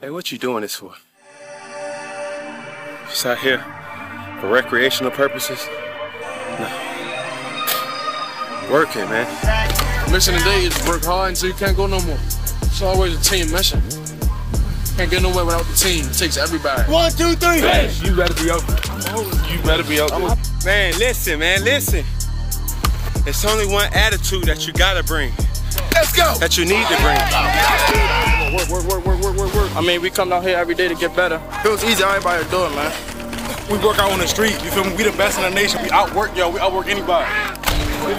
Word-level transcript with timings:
Hey, 0.00 0.08
what 0.08 0.32
you 0.32 0.38
doing 0.38 0.62
this 0.62 0.76
for? 0.76 0.94
Just 3.10 3.26
out 3.26 3.36
here 3.36 3.58
for 4.40 4.48
recreational 4.48 5.10
purposes? 5.10 5.68
No. 6.58 6.64
Working, 8.72 9.04
man. 9.10 9.26
Mission 10.10 10.38
today 10.38 10.64
is 10.64 10.88
work 10.88 11.04
hard 11.04 11.30
until 11.30 11.50
you 11.50 11.54
can't 11.54 11.76
go 11.76 11.86
no 11.86 12.00
more. 12.00 12.16
It's 12.62 12.80
always 12.80 13.14
a 13.14 13.22
team 13.22 13.52
mission. 13.52 13.82
Can't 14.96 15.10
get 15.10 15.20
nowhere 15.20 15.44
without 15.44 15.66
the 15.66 15.76
team. 15.76 16.06
It 16.08 16.14
takes 16.14 16.38
everybody. 16.38 16.90
One, 16.90 17.12
two, 17.12 17.34
three. 17.34 17.60
Hey, 17.60 17.92
you 18.02 18.16
better 18.16 18.32
be 18.42 18.50
open. 18.50 18.76
You 19.52 19.62
better 19.64 19.84
be 19.84 20.00
open. 20.00 20.22
Man, 20.64 20.98
listen, 20.98 21.40
man, 21.40 21.62
listen. 21.62 22.06
It's 23.26 23.44
only 23.44 23.66
one 23.70 23.92
attitude 23.92 24.44
that 24.44 24.66
you 24.66 24.72
gotta 24.72 25.04
bring. 25.04 25.34
Let's 25.92 26.16
go. 26.16 26.38
That 26.38 26.56
you 26.56 26.64
need 26.64 26.86
to 26.86 26.96
bring. 27.02 28.29
Work, 28.52 28.68
work, 28.68 28.84
work, 28.84 29.06
work, 29.06 29.20
work, 29.20 29.36
work, 29.36 29.54
work. 29.54 29.76
I 29.76 29.80
mean, 29.80 30.02
we 30.02 30.10
come 30.10 30.32
out 30.32 30.42
here 30.42 30.56
every 30.56 30.74
day 30.74 30.88
to 30.88 30.94
get 30.96 31.14
better. 31.14 31.40
It 31.64 31.68
was 31.68 31.84
easy, 31.84 32.02
everybody 32.02 32.42
would 32.42 32.50
do 32.50 32.64
it, 32.64 32.70
man. 32.70 32.92
We 33.70 33.78
work 33.78 34.00
out 34.00 34.10
on 34.10 34.18
the 34.18 34.26
street. 34.26 34.54
You 34.64 34.72
feel 34.72 34.82
me? 34.82 34.96
We 34.96 35.04
the 35.04 35.12
best 35.12 35.38
in 35.38 35.44
the 35.44 35.50
nation. 35.50 35.80
We 35.84 35.90
outwork 35.92 36.36
y'all. 36.36 36.50
We 36.50 36.58
outwork 36.58 36.88
anybody. 36.88 37.30
We 38.02 38.12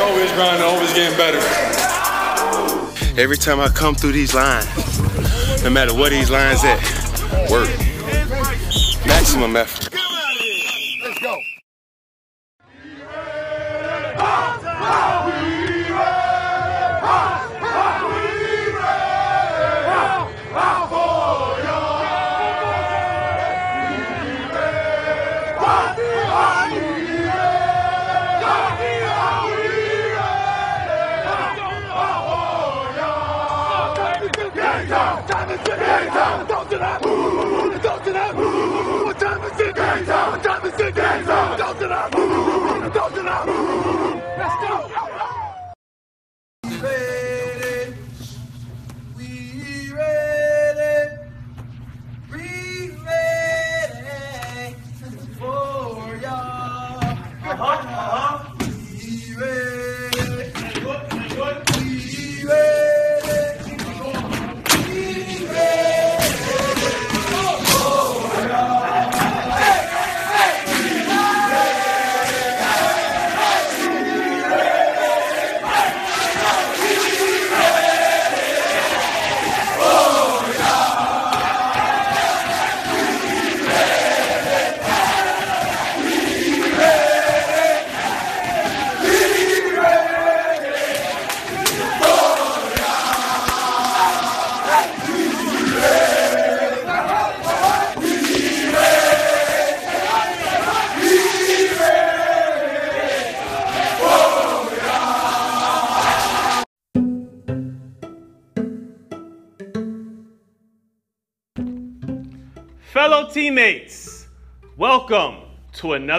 always 0.00 0.32
grinding, 0.32 0.66
always 0.66 0.92
getting 0.92 1.16
better. 1.16 1.38
Every 3.16 3.36
time 3.36 3.60
I 3.60 3.68
come 3.68 3.94
through 3.94 4.12
these 4.12 4.34
lines, 4.34 4.66
no 5.62 5.70
matter 5.70 5.94
what 5.94 6.10
these 6.10 6.30
lines 6.30 6.64
at, 6.64 6.80
work. 7.48 7.68
Maximum 9.06 9.54
effort. 9.54 9.91
Fellow 36.82 37.32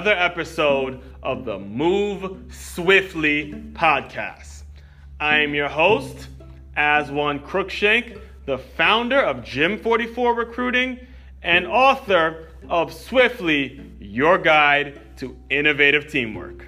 another 0.06 0.22
episode 0.22 1.02
of 1.24 1.46
the 1.46 1.58
Move 1.58 2.54
Swiftly 2.54 3.54
podcast. 3.72 4.64
I 5.18 5.40
am 5.40 5.56
your 5.56 5.70
host, 5.70 6.28
Aswan 6.76 7.40
Crookshank, 7.40 8.18
the 8.46 8.58
founder 8.58 9.22
of 9.22 9.46
Gym 9.46 9.80
44 9.80 10.36
Recruiting 10.36 11.00
and 11.42 11.66
author 11.66 12.50
of 12.68 12.92
Swiftly, 12.94 13.80
your 13.98 14.38
guide 14.38 15.00
to 15.20 15.38
innovative 15.50 16.10
teamwork. 16.10 16.66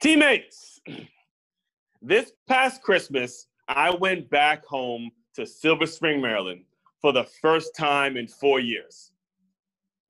Teammates, 0.00 0.80
this 2.00 2.32
past 2.46 2.82
Christmas, 2.82 3.48
I 3.68 3.90
went 3.94 4.30
back 4.30 4.64
home 4.64 5.10
to 5.38 5.46
Silver 5.46 5.86
Spring, 5.86 6.20
Maryland 6.20 6.64
for 7.00 7.12
the 7.12 7.22
first 7.22 7.76
time 7.76 8.16
in 8.16 8.26
four 8.26 8.58
years. 8.58 9.12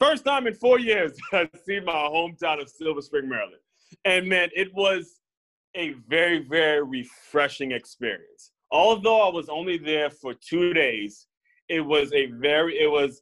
First 0.01 0.25
time 0.25 0.47
in 0.47 0.55
four 0.55 0.79
years 0.79 1.13
I've 1.35 1.51
seen 1.67 1.85
my 1.85 1.93
hometown 1.93 2.63
of 2.63 2.71
Silver 2.71 3.03
Spring, 3.03 3.29
Maryland. 3.29 3.61
And 4.07 4.27
man, 4.27 4.49
it 4.57 4.73
was 4.73 5.21
a 5.75 5.91
very, 6.09 6.39
very 6.39 6.83
refreshing 6.83 7.73
experience. 7.73 8.53
Although 8.71 9.21
I 9.21 9.31
was 9.31 9.51
only 9.51 9.77
there 9.77 10.09
for 10.09 10.33
two 10.33 10.73
days, 10.73 11.27
it 11.69 11.83
was 11.83 12.11
a 12.15 12.27
very, 12.27 12.79
it 12.79 12.91
was 12.91 13.21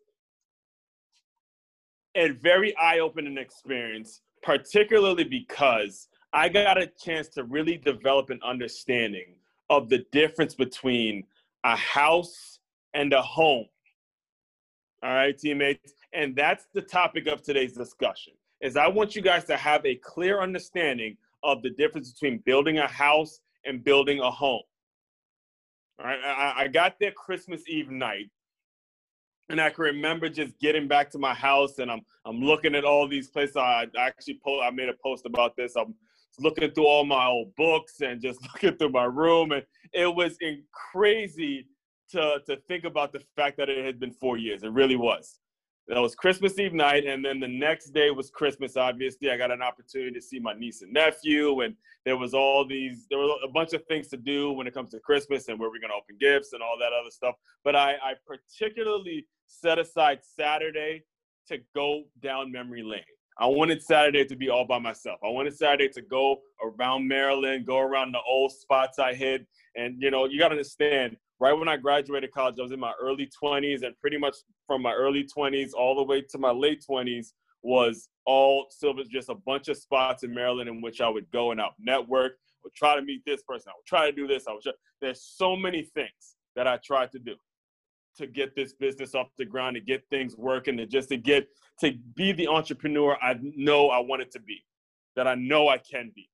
a 2.15 2.29
very 2.31 2.77
eye-opening 2.77 3.37
experience, 3.37 4.21
particularly 4.45 5.25
because 5.25 6.07
I 6.33 6.51
got 6.51 6.81
a 6.81 6.87
chance 6.87 7.29
to 7.31 7.43
really 7.43 7.79
develop 7.79 8.31
an 8.31 8.39
understanding 8.45 9.35
of 9.71 9.89
the 9.89 10.05
difference 10.13 10.55
between 10.55 11.25
a 11.67 11.75
house 11.75 12.61
and 12.95 13.13
a 13.13 13.21
home. 13.21 13.67
All 15.03 15.13
right, 15.13 15.37
teammates. 15.37 15.93
And 16.13 16.35
that's 16.35 16.67
the 16.73 16.81
topic 16.81 17.27
of 17.27 17.43
today's 17.43 17.73
discussion. 17.73 18.35
Is 18.61 18.77
I 18.77 18.87
want 18.87 19.17
you 19.17 19.21
guys 19.21 19.45
to 19.47 19.57
have 19.57 19.85
a 19.85 19.97
clear 19.97 20.41
understanding 20.41 21.17
of 21.43 21.63
the 21.63 21.71
difference 21.71 22.13
between 22.13 22.39
building 22.47 22.79
a 22.79 22.87
house 22.87 23.41
and 23.65 23.85
building 23.85 24.21
a 24.21 24.31
home. 24.31 24.63
All 25.99 26.07
right, 26.07 26.19
I, 26.25 26.63
I 26.63 26.69
got 26.69 26.97
there 27.01 27.11
Christmas 27.11 27.63
Eve 27.69 27.91
night, 27.91 28.31
and 29.49 29.61
I 29.61 29.71
can 29.71 29.85
remember 29.85 30.29
just 30.29 30.59
getting 30.61 30.87
back 30.87 31.11
to 31.11 31.19
my 31.19 31.35
house, 31.35 31.79
and 31.79 31.91
I'm 31.91 32.03
I'm 32.25 32.41
looking 32.41 32.75
at 32.75 32.85
all 32.85 33.09
these 33.09 33.29
places. 33.29 33.57
I, 33.57 33.87
I 33.99 34.07
actually 34.07 34.41
po- 34.45 34.63
I 34.63 34.71
made 34.71 34.89
a 34.89 34.95
post 35.03 35.27
about 35.27 35.57
this. 35.57 35.75
I'm 35.77 35.95
looking 36.39 36.71
through 36.71 36.87
all 36.87 37.05
my 37.05 37.27
old 37.27 37.55
books 37.57 38.01
and 38.01 38.21
just 38.21 38.41
looking 38.55 38.77
through 38.77 38.91
my 38.91 39.05
room, 39.05 39.53
and 39.53 39.65
it 39.93 40.13
was 40.13 40.39
crazy 40.93 41.67
to 42.11 42.41
to 42.47 42.57
think 42.69 42.85
about 42.85 43.13
the 43.13 43.21
fact 43.37 43.57
that 43.59 43.69
it 43.69 43.85
had 43.85 43.99
been 43.99 44.13
four 44.13 44.37
years. 44.37 44.63
It 44.63 44.73
really 44.73 44.97
was. 44.97 45.39
That 45.89 46.01
was 46.01 46.17
Christmas 46.17 46.59
Eve 46.59 46.73
night, 46.73 47.07
and 47.07 47.25
then 47.25 47.39
the 47.39 47.47
next 47.47 47.91
day 47.91 48.11
was 48.11 48.29
Christmas. 48.29 48.77
Obviously, 48.77 49.31
I 49.31 49.37
got 49.37 49.53
an 49.53 49.63
opportunity 49.63 50.11
to 50.13 50.21
see 50.21 50.41
my 50.41 50.53
niece 50.53 50.83
and 50.83 50.93
nephew, 50.93 51.61
and 51.61 51.77
there 52.05 52.17
was 52.17 52.35
all 52.35 52.67
these, 52.67 53.07
there 53.09 53.21
were 53.21 53.35
a 53.45 53.49
bunch 53.49 53.73
of 53.73 53.85
things 53.87 54.09
to 54.09 54.17
do 54.17 54.51
when 54.51 54.67
it 54.67 54.75
comes 54.75 54.91
to 54.91 55.01
Christmas 55.01 55.47
and 55.47 55.61
where 55.61 55.71
we're 55.71 55.81
gonna 55.81 55.95
open 55.95 56.17
gifts 56.19 56.55
and 56.55 56.63
all 56.63 56.77
that 56.81 56.93
other 56.93 57.11
stuff. 57.11 57.37
But 57.63 57.77
I, 57.77 57.93
I 58.03 58.15
particularly 58.27 59.29
set 59.47 59.79
aside 59.79 60.21
Saturday 60.25 61.05
to 61.49 61.59
go 61.73 62.03
down 62.21 62.51
memory 62.51 62.83
lane. 62.83 63.03
I 63.39 63.47
wanted 63.47 63.83
Saturday 63.83 64.25
to 64.25 64.37
be 64.37 64.49
all 64.49 64.65
by 64.65 64.79
myself. 64.79 65.19
I 65.23 65.29
wanted 65.29 65.57
Saturday 65.57 65.89
to 65.91 66.03
go 66.03 66.41
around 66.63 67.07
Maryland, 67.07 67.67
go 67.67 67.79
around 67.79 68.13
the 68.13 68.21
old 68.27 68.53
spots 68.53 68.99
I 68.99 69.15
hit, 69.15 69.47
and 69.75 70.01
you 70.01 70.11
know, 70.11 70.25
you 70.25 70.39
got 70.39 70.49
to 70.49 70.53
understand 70.55 71.17
right 71.39 71.53
when 71.53 71.69
I 71.69 71.77
graduated 71.77 72.33
college, 72.33 72.57
I 72.59 72.63
was 72.63 72.73
in 72.73 72.81
my 72.81 72.95
early 73.01 73.29
20s, 73.43 73.83
and 73.83 73.99
pretty 74.01 74.17
much 74.17 74.37
from 74.67 74.81
my 74.81 74.93
early 74.93 75.27
20s 75.37 75.71
all 75.77 75.95
the 75.97 76.03
way 76.03 76.23
to 76.23 76.39
my 76.39 76.51
late 76.51 76.83
20s 76.89 77.33
was 77.63 78.09
all 78.25 78.67
silver, 78.71 79.03
just 79.05 79.29
a 79.29 79.35
bunch 79.35 79.69
of 79.69 79.77
spots 79.77 80.23
in 80.23 80.33
Maryland 80.33 80.69
in 80.69 80.81
which 80.81 81.01
I 81.01 81.09
would 81.09 81.31
go 81.31 81.51
and 81.51 81.61
would 81.61 81.71
network, 81.79 82.39
would 82.65 82.75
try 82.75 82.97
to 82.97 83.03
meet 83.03 83.23
this 83.27 83.43
person, 83.43 83.69
I 83.69 83.77
would 83.77 83.87
try 83.87 84.11
to 84.11 84.17
do 84.17 84.27
this. 84.27 84.47
I 84.49 84.53
would 84.53 84.63
try, 84.63 84.73
there's 85.01 85.23
so 85.23 85.57
many 85.57 85.83
things 85.83 86.37
that 86.55 86.67
I 86.67 86.79
tried 86.79 87.13
to 87.13 87.19
do. 87.19 87.35
To 88.17 88.27
get 88.27 88.55
this 88.55 88.73
business 88.73 89.15
off 89.15 89.29
the 89.37 89.45
ground, 89.45 89.75
to 89.75 89.81
get 89.81 90.05
things 90.11 90.37
working, 90.37 90.77
to 90.77 90.87
just 90.87 91.09
to 91.11 91.17
get 91.17 91.49
to 91.81 91.93
be 92.15 92.33
the 92.33 92.49
entrepreneur 92.49 93.17
I 93.23 93.37
know 93.41 93.89
I 93.89 93.99
wanted 94.01 94.31
to 94.33 94.41
be, 94.41 94.65
that 95.15 95.27
I 95.27 95.35
know 95.35 95.69
I 95.69 95.79
can 95.79 96.13
be. 96.15 96.29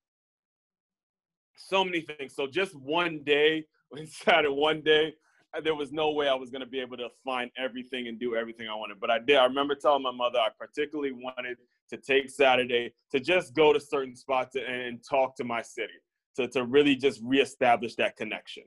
So 1.56 1.84
many 1.84 2.00
things. 2.00 2.34
So 2.34 2.46
just 2.46 2.74
one 2.74 3.22
day, 3.24 3.66
inside 3.96 4.44
of 4.44 4.54
one 4.54 4.80
day, 4.82 5.14
there 5.62 5.74
was 5.74 5.92
no 5.92 6.12
way 6.12 6.28
I 6.28 6.34
was 6.34 6.50
going 6.50 6.62
to 6.62 6.66
be 6.66 6.80
able 6.80 6.96
to 6.96 7.08
find 7.24 7.50
everything 7.58 8.08
and 8.08 8.18
do 8.18 8.34
everything 8.34 8.68
I 8.68 8.74
wanted. 8.74 8.98
But 9.00 9.10
I 9.10 9.18
did. 9.18 9.36
I 9.36 9.44
remember 9.44 9.74
telling 9.74 10.02
my 10.02 10.10
mother 10.10 10.38
I 10.38 10.48
particularly 10.58 11.12
wanted 11.12 11.58
to 11.90 11.96
take 11.98 12.30
Saturday 12.30 12.94
to 13.10 13.20
just 13.20 13.54
go 13.54 13.72
to 13.72 13.78
certain 13.78 14.16
spots 14.16 14.56
and 14.56 14.98
talk 15.06 15.36
to 15.36 15.44
my 15.44 15.60
city, 15.60 15.92
to, 16.36 16.48
to 16.48 16.64
really 16.64 16.96
just 16.96 17.20
reestablish 17.22 17.96
that 17.96 18.16
connection. 18.16 18.64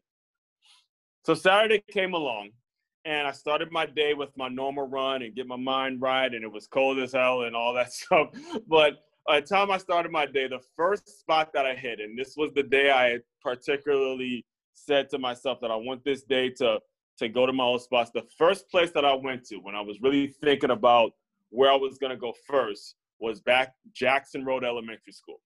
So 1.25 1.33
Saturday 1.33 1.83
came 1.91 2.13
along, 2.13 2.51
and 3.05 3.27
I 3.27 3.31
started 3.31 3.71
my 3.71 3.85
day 3.85 4.13
with 4.15 4.35
my 4.35 4.47
normal 4.47 4.87
run 4.87 5.21
and 5.21 5.35
get 5.35 5.47
my 5.47 5.55
mind 5.55 6.01
right, 6.01 6.33
and 6.33 6.43
it 6.43 6.51
was 6.51 6.67
cold 6.67 6.97
as 6.99 7.13
hell 7.13 7.43
and 7.43 7.55
all 7.55 7.73
that 7.75 7.93
stuff. 7.93 8.29
But 8.67 9.03
by 9.27 9.39
the 9.39 9.47
time 9.47 9.71
I 9.71 9.77
started 9.77 10.11
my 10.11 10.25
day, 10.25 10.47
the 10.47 10.59
first 10.75 11.19
spot 11.19 11.51
that 11.53 11.65
I 11.65 11.75
hit, 11.75 11.99
and 11.99 12.17
this 12.17 12.35
was 12.35 12.51
the 12.53 12.63
day 12.63 12.89
I 12.89 13.09
had 13.11 13.21
particularly 13.41 14.45
said 14.73 15.09
to 15.11 15.19
myself 15.19 15.59
that 15.61 15.71
I 15.71 15.75
want 15.75 16.03
this 16.03 16.23
day 16.23 16.49
to 16.57 16.79
to 17.17 17.29
go 17.29 17.45
to 17.45 17.53
my 17.53 17.63
old 17.63 17.81
spots. 17.81 18.11
The 18.13 18.25
first 18.37 18.69
place 18.69 18.91
that 18.91 19.05
I 19.05 19.13
went 19.13 19.45
to 19.45 19.55
when 19.57 19.73
I 19.73 19.79
was 19.79 20.01
really 20.01 20.27
thinking 20.43 20.71
about 20.71 21.11
where 21.49 21.71
I 21.71 21.75
was 21.75 21.97
gonna 21.97 22.17
go 22.17 22.33
first 22.45 22.95
was 23.19 23.39
back 23.39 23.73
Jackson 23.93 24.43
Road 24.43 24.65
Elementary 24.65 25.13
School. 25.13 25.39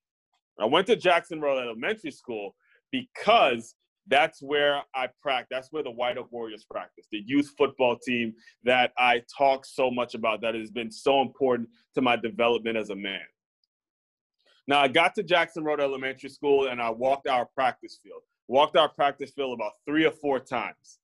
I 0.59 0.65
went 0.65 0.87
to 0.87 0.95
Jackson 0.95 1.39
Road 1.39 1.61
Elementary 1.61 2.11
School 2.11 2.55
because 2.91 3.75
that's 4.09 4.41
where 4.41 4.81
I 4.93 5.07
practice. 5.21 5.47
That's 5.51 5.71
where 5.71 5.83
the 5.83 5.91
White 5.91 6.17
Oak 6.17 6.31
Warriors 6.31 6.65
practice, 6.69 7.05
the 7.11 7.23
youth 7.25 7.53
football 7.57 7.97
team 7.97 8.33
that 8.63 8.91
I 8.97 9.23
talk 9.37 9.65
so 9.65 9.89
much 9.89 10.15
about 10.15 10.41
that 10.41 10.55
has 10.55 10.71
been 10.71 10.91
so 10.91 11.21
important 11.21 11.69
to 11.95 12.01
my 12.01 12.15
development 12.15 12.77
as 12.77 12.89
a 12.89 12.95
man. 12.95 13.21
Now, 14.67 14.79
I 14.79 14.87
got 14.87 15.15
to 15.15 15.23
Jackson 15.23 15.63
Road 15.63 15.79
Elementary 15.79 16.29
School 16.29 16.67
and 16.67 16.81
I 16.81 16.89
walked 16.89 17.27
our 17.27 17.45
practice 17.45 17.99
field 18.03 18.21
walked 18.49 18.75
our 18.75 18.89
practice 18.89 19.31
field 19.31 19.53
about 19.53 19.73
three 19.85 20.05
or 20.05 20.11
four 20.11 20.39
times. 20.39 20.99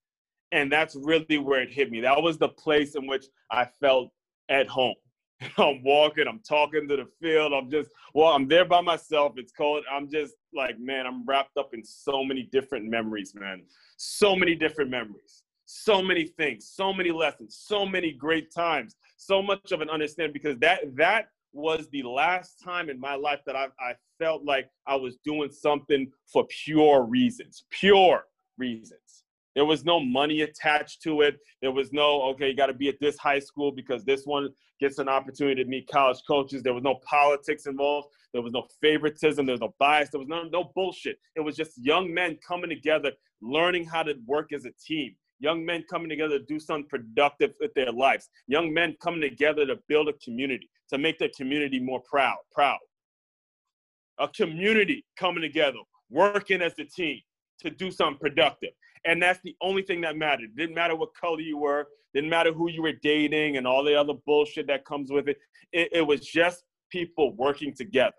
And 0.51 0.71
that's 0.71 0.95
really 0.95 1.37
where 1.37 1.61
it 1.61 1.71
hit 1.71 1.91
me. 1.91 2.01
That 2.01 2.21
was 2.21 2.37
the 2.37 2.49
place 2.49 2.95
in 2.95 3.07
which 3.07 3.25
I 3.51 3.65
felt 3.79 4.09
at 4.49 4.67
home. 4.67 4.95
I'm 5.57 5.83
walking, 5.83 6.27
I'm 6.27 6.39
talking 6.47 6.87
to 6.87 6.95
the 6.95 7.07
field. 7.21 7.53
I'm 7.53 7.69
just, 7.69 7.89
well, 8.13 8.33
I'm 8.33 8.47
there 8.47 8.65
by 8.65 8.81
myself. 8.81 9.33
It's 9.37 9.51
cold. 9.51 9.83
I'm 9.91 10.09
just 10.09 10.35
like, 10.53 10.79
man, 10.79 11.05
I'm 11.05 11.25
wrapped 11.25 11.57
up 11.57 11.73
in 11.73 11.83
so 11.83 12.23
many 12.23 12.43
different 12.51 12.85
memories, 12.85 13.33
man. 13.35 13.63
So 13.97 14.35
many 14.35 14.55
different 14.55 14.91
memories. 14.91 15.43
So 15.65 16.01
many 16.01 16.27
things, 16.27 16.69
so 16.71 16.93
many 16.93 17.11
lessons, 17.11 17.57
so 17.59 17.85
many 17.87 18.11
great 18.11 18.53
times, 18.53 18.95
so 19.17 19.41
much 19.41 19.71
of 19.71 19.81
an 19.81 19.89
understanding 19.89 20.31
because 20.31 20.59
that 20.59 20.95
that 20.95 21.29
was 21.53 21.87
the 21.91 22.03
last 22.03 22.61
time 22.63 22.89
in 22.89 22.99
my 22.99 23.15
life 23.15 23.39
that 23.47 23.55
I, 23.55 23.65
I 23.79 23.95
felt 24.19 24.43
like 24.43 24.69
I 24.85 24.95
was 24.95 25.17
doing 25.23 25.51
something 25.51 26.11
for 26.31 26.45
pure 26.63 27.03
reasons, 27.03 27.65
pure 27.71 28.25
reasons. 28.57 29.24
There 29.55 29.65
was 29.65 29.85
no 29.85 30.01
money 30.01 30.41
attached 30.41 31.01
to 31.03 31.21
it. 31.21 31.37
There 31.61 31.71
was 31.71 31.93
no, 31.93 32.21
okay, 32.23 32.49
you 32.49 32.55
got 32.55 32.67
to 32.67 32.73
be 32.73 32.89
at 32.89 32.99
this 32.99 33.17
high 33.17 33.39
school 33.39 33.71
because 33.71 34.03
this 34.03 34.25
one 34.25 34.49
gets 34.81 34.99
an 34.99 35.07
opportunity 35.07 35.63
to 35.63 35.69
meet 35.69 35.87
college 35.87 36.19
coaches. 36.27 36.61
There 36.61 36.73
was 36.73 36.83
no 36.83 36.99
politics 37.09 37.65
involved. 37.65 38.09
There 38.33 38.41
was 38.41 38.51
no 38.51 38.67
favoritism. 38.81 39.45
There 39.45 39.53
was 39.53 39.61
no 39.61 39.73
bias. 39.79 40.09
There 40.11 40.19
was 40.19 40.27
no, 40.27 40.43
no 40.43 40.71
bullshit. 40.75 41.17
It 41.35 41.39
was 41.39 41.55
just 41.55 41.71
young 41.77 42.13
men 42.13 42.37
coming 42.45 42.69
together, 42.69 43.11
learning 43.41 43.85
how 43.85 44.03
to 44.03 44.15
work 44.27 44.51
as 44.51 44.65
a 44.65 44.71
team. 44.85 45.15
Young 45.39 45.65
men 45.65 45.85
coming 45.89 46.09
together 46.09 46.37
to 46.39 46.45
do 46.45 46.59
something 46.59 46.87
productive 46.89 47.53
with 47.61 47.73
their 47.75 47.91
lives. 47.91 48.29
Young 48.47 48.73
men 48.73 48.95
coming 49.01 49.21
together 49.21 49.65
to 49.65 49.77
build 49.87 50.09
a 50.09 50.13
community 50.13 50.69
to 50.89 50.97
make 50.97 51.17
their 51.17 51.31
community 51.35 51.79
more 51.79 52.01
proud, 52.09 52.37
proud. 52.51 52.79
A 54.19 54.27
community 54.27 55.05
coming 55.17 55.41
together, 55.41 55.79
working 56.09 56.61
as 56.61 56.73
a 56.79 56.85
team 56.85 57.19
to 57.61 57.69
do 57.69 57.91
something 57.91 58.19
productive. 58.19 58.71
And 59.05 59.21
that's 59.21 59.39
the 59.43 59.55
only 59.61 59.83
thing 59.83 60.01
that 60.01 60.17
mattered. 60.17 60.45
It 60.45 60.55
didn't 60.55 60.75
matter 60.75 60.95
what 60.95 61.13
color 61.13 61.39
you 61.39 61.57
were, 61.57 61.87
didn't 62.13 62.29
matter 62.29 62.51
who 62.51 62.69
you 62.69 62.81
were 62.81 62.93
dating 63.01 63.57
and 63.57 63.67
all 63.67 63.83
the 63.83 63.95
other 63.99 64.13
bullshit 64.25 64.67
that 64.67 64.85
comes 64.85 65.11
with 65.11 65.27
it. 65.27 65.37
It, 65.71 65.89
it 65.91 66.01
was 66.01 66.21
just 66.21 66.63
people 66.89 67.33
working 67.35 67.73
together. 67.73 68.15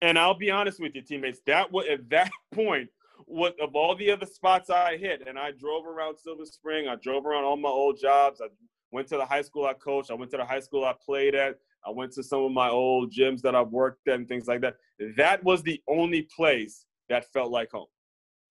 And 0.00 0.18
I'll 0.18 0.34
be 0.34 0.50
honest 0.50 0.80
with 0.80 0.94
you, 0.94 1.02
teammates, 1.02 1.40
that 1.46 1.70
was 1.70 1.86
at 1.88 2.08
that 2.10 2.30
point, 2.54 2.88
what 3.26 3.54
of 3.60 3.76
all 3.76 3.94
the 3.94 4.10
other 4.10 4.26
spots 4.26 4.68
I 4.68 4.96
hit, 4.96 5.28
and 5.28 5.38
I 5.38 5.52
drove 5.52 5.86
around 5.86 6.18
Silver 6.18 6.44
Spring, 6.44 6.88
I 6.88 6.96
drove 6.96 7.24
around 7.24 7.44
all 7.44 7.56
my 7.56 7.68
old 7.68 8.00
jobs, 8.00 8.40
I 8.40 8.48
went 8.92 9.08
to 9.08 9.16
the 9.16 9.24
high 9.26 9.42
school 9.42 9.64
I 9.64 9.72
coached. 9.72 10.10
I 10.10 10.14
went 10.14 10.30
to 10.30 10.36
the 10.36 10.44
high 10.44 10.60
school 10.60 10.84
I 10.84 10.94
played 11.04 11.34
at. 11.34 11.58
I 11.84 11.90
went 11.90 12.12
to 12.12 12.22
some 12.22 12.44
of 12.44 12.52
my 12.52 12.68
old 12.68 13.12
gyms 13.12 13.40
that 13.40 13.56
I've 13.56 13.70
worked 13.70 14.06
at 14.06 14.14
and 14.14 14.28
things 14.28 14.46
like 14.46 14.60
that. 14.60 14.76
That 15.16 15.42
was 15.42 15.62
the 15.62 15.82
only 15.88 16.28
place 16.36 16.84
that 17.12 17.30
felt 17.30 17.50
like 17.50 17.70
home. 17.70 17.86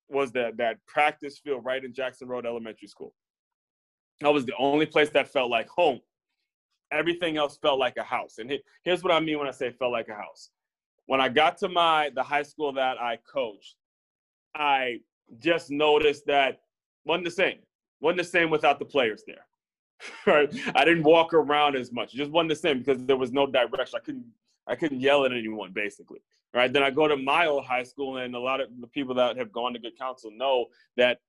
Was 0.07 0.31
that 0.33 0.57
that 0.57 0.77
practice 0.85 1.39
field 1.39 1.65
right 1.65 1.83
in 1.83 1.93
Jackson 1.93 2.27
Road 2.27 2.45
Elementary 2.45 2.87
School. 2.87 3.13
That 4.19 4.31
was 4.31 4.45
the 4.45 4.53
only 4.59 4.85
place 4.85 5.09
that 5.09 5.27
felt 5.27 5.49
like 5.49 5.67
home. 5.67 5.99
Everything 6.91 7.37
else 7.37 7.57
felt 7.57 7.79
like 7.79 7.97
a 7.97 8.03
house. 8.03 8.37
And 8.37 8.51
here's 8.83 9.03
what 9.03 9.11
I 9.13 9.19
mean 9.19 9.39
when 9.39 9.47
I 9.47 9.51
say 9.51 9.71
felt 9.71 9.93
like 9.93 10.09
a 10.09 10.13
house. 10.13 10.51
When 11.07 11.19
I 11.19 11.27
got 11.27 11.57
to 11.59 11.69
my 11.69 12.11
the 12.13 12.21
high 12.21 12.43
school 12.43 12.71
that 12.73 13.01
I 13.01 13.17
coached, 13.31 13.77
I 14.55 14.99
just 15.39 15.71
noticed 15.71 16.27
that 16.27 16.59
wasn't 17.03 17.25
the 17.25 17.31
same. 17.31 17.59
wasn't 17.99 18.19
the 18.19 18.25
same 18.25 18.49
without 18.51 18.77
the 18.77 18.85
players 18.85 19.23
there 19.25 19.45
right? 20.27 20.53
I 20.75 20.85
didn't 20.85 21.03
walk 21.03 21.33
around 21.33 21.75
as 21.75 21.91
much. 21.91 22.13
It 22.13 22.17
just 22.17 22.31
wasn't 22.31 22.49
the 22.49 22.55
same 22.55 22.79
because 22.79 23.03
there 23.05 23.17
was 23.17 23.31
no 23.31 23.47
direction. 23.47 23.99
I 23.99 24.05
couldn't 24.05 24.25
I 24.67 24.75
couldn't 24.75 24.99
yell 24.99 25.25
at 25.25 25.31
anyone 25.31 25.71
basically. 25.73 26.19
Right. 26.53 26.71
Then 26.71 26.83
I 26.83 26.89
go 26.89 27.07
to 27.07 27.15
my 27.15 27.47
old 27.47 27.65
high 27.65 27.83
school 27.83 28.17
and 28.17 28.35
a 28.35 28.39
lot 28.39 28.59
of 28.59 28.67
the 28.81 28.87
people 28.87 29.15
that 29.15 29.37
have 29.37 29.53
gone 29.53 29.71
to 29.73 29.79
Good 29.79 29.97
Counsel 29.97 30.31
know 30.31 30.65
that 30.97 31.19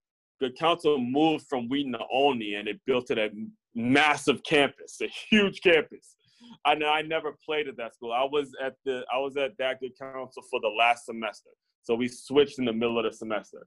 Good 0.40 0.58
Counsel 0.58 0.98
moved 0.98 1.46
from 1.46 1.68
Wheaton 1.68 1.92
to 1.92 2.00
Olney 2.10 2.54
and 2.54 2.66
it 2.66 2.80
built 2.86 3.12
it 3.12 3.18
a 3.18 3.30
massive 3.74 4.42
campus, 4.42 5.00
a 5.00 5.06
huge 5.06 5.60
campus. 5.60 6.16
I 6.64 6.72
I 6.72 7.02
never 7.02 7.36
played 7.44 7.68
at 7.68 7.76
that 7.76 7.94
school. 7.94 8.12
I 8.12 8.24
was 8.24 8.50
at 8.60 8.74
the 8.84 9.04
I 9.14 9.18
was 9.18 9.36
at 9.36 9.56
that 9.58 9.78
Good 9.78 9.96
Counsel 9.96 10.42
for 10.50 10.60
the 10.60 10.68
last 10.68 11.06
semester. 11.06 11.50
So 11.82 11.94
we 11.94 12.08
switched 12.08 12.58
in 12.58 12.64
the 12.64 12.72
middle 12.72 12.98
of 12.98 13.04
the 13.04 13.16
semester. 13.16 13.66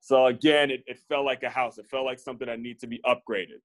So 0.00 0.26
again, 0.26 0.70
it, 0.70 0.82
it 0.86 0.98
felt 1.08 1.26
like 1.26 1.42
a 1.42 1.50
house. 1.50 1.76
It 1.76 1.86
felt 1.90 2.06
like 2.06 2.18
something 2.18 2.46
that 2.46 2.60
needs 2.60 2.80
to 2.80 2.86
be 2.86 3.02
upgraded 3.04 3.60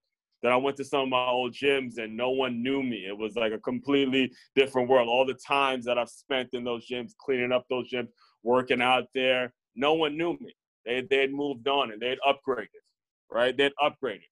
that 0.46 0.52
I 0.52 0.58
went 0.58 0.78
to 0.78 0.86
some 0.86 1.00
of 1.02 1.10
my 1.10 1.26
old 1.26 1.54
gyms 1.54 1.98
and 1.98 2.16
no 2.16 2.30
one 2.30 2.62
knew 2.62 2.84
me. 2.84 3.08
It 3.08 3.18
was 3.18 3.36
like 3.36 3.52
a 3.52 3.58
completely 3.58 4.32
different 4.54 4.88
world. 4.88 5.10
All 5.10 5.26
the 5.26 5.34
times 5.34 5.86
that 5.86 5.98
I've 5.98 6.08
spent 6.08 6.50
in 6.54 6.64
those 6.64 6.88
gyms, 6.88 7.14
cleaning 7.20 7.52
up 7.52 7.66
those 7.68 7.92
gyms, 7.92 8.10
working 8.44 8.80
out 8.80 9.06
there, 9.16 9.56
no 9.76 9.96
one 9.96 10.16
knew 10.16 10.34
me. 10.34 10.56
They 10.86 11.02
they 11.02 11.22
had 11.22 11.34
moved 11.34 11.68
on 11.68 11.92
and 11.92 12.00
they'd 12.00 12.20
upgraded, 12.20 12.68
right? 13.32 13.58
They'd 13.58 13.72
upgraded. 13.82 14.30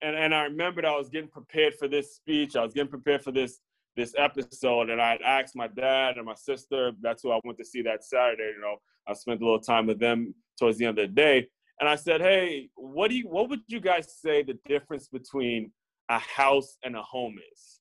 And 0.00 0.16
and 0.16 0.34
I 0.34 0.44
remembered 0.44 0.86
I 0.86 0.96
was 0.96 1.10
getting 1.10 1.28
prepared 1.28 1.74
for 1.74 1.86
this 1.86 2.16
speech. 2.16 2.56
I 2.56 2.64
was 2.64 2.72
getting 2.72 2.88
prepared 2.88 3.22
for 3.22 3.30
this 3.30 3.60
this 3.94 4.14
episode, 4.16 4.88
and 4.88 5.02
I 5.02 5.10
had 5.10 5.20
asked 5.20 5.54
my 5.54 5.66
dad 5.68 6.16
and 6.16 6.24
my 6.24 6.34
sister. 6.34 6.92
That's 7.02 7.22
who 7.22 7.30
I 7.30 7.40
went 7.44 7.58
to 7.58 7.64
see 7.66 7.82
that 7.82 8.04
Saturday. 8.04 8.52
You 8.56 8.62
know, 8.62 8.76
I 9.06 9.12
spent 9.12 9.42
a 9.42 9.44
little 9.44 9.60
time 9.60 9.86
with 9.86 10.00
them 10.00 10.34
towards 10.58 10.78
the 10.78 10.86
end 10.86 10.98
of 10.98 11.08
the 11.08 11.14
day 11.14 11.48
and 11.80 11.88
I 11.88 11.96
said, 11.96 12.20
"Hey, 12.20 12.70
what 12.74 13.08
do 13.08 13.16
you 13.16 13.28
what 13.28 13.48
would 13.48 13.60
you 13.68 13.80
guys 13.80 14.14
say 14.20 14.42
the 14.42 14.58
difference 14.66 15.08
between 15.08 15.72
a 16.08 16.18
house 16.18 16.78
and 16.82 16.96
a 16.96 17.02
home 17.02 17.36
is?" 17.52 17.80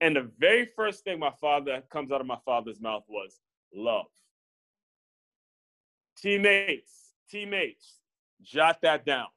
And 0.00 0.16
the 0.16 0.30
very 0.38 0.68
first 0.76 1.04
thing 1.04 1.18
my 1.18 1.32
father 1.40 1.82
comes 1.90 2.10
out 2.10 2.20
of 2.20 2.26
my 2.26 2.38
father's 2.44 2.80
mouth 2.80 3.04
was 3.08 3.40
love. 3.74 4.06
Teammates, 6.18 7.14
teammates, 7.30 8.00
jot 8.42 8.80
that 8.82 9.06
down. 9.06 9.28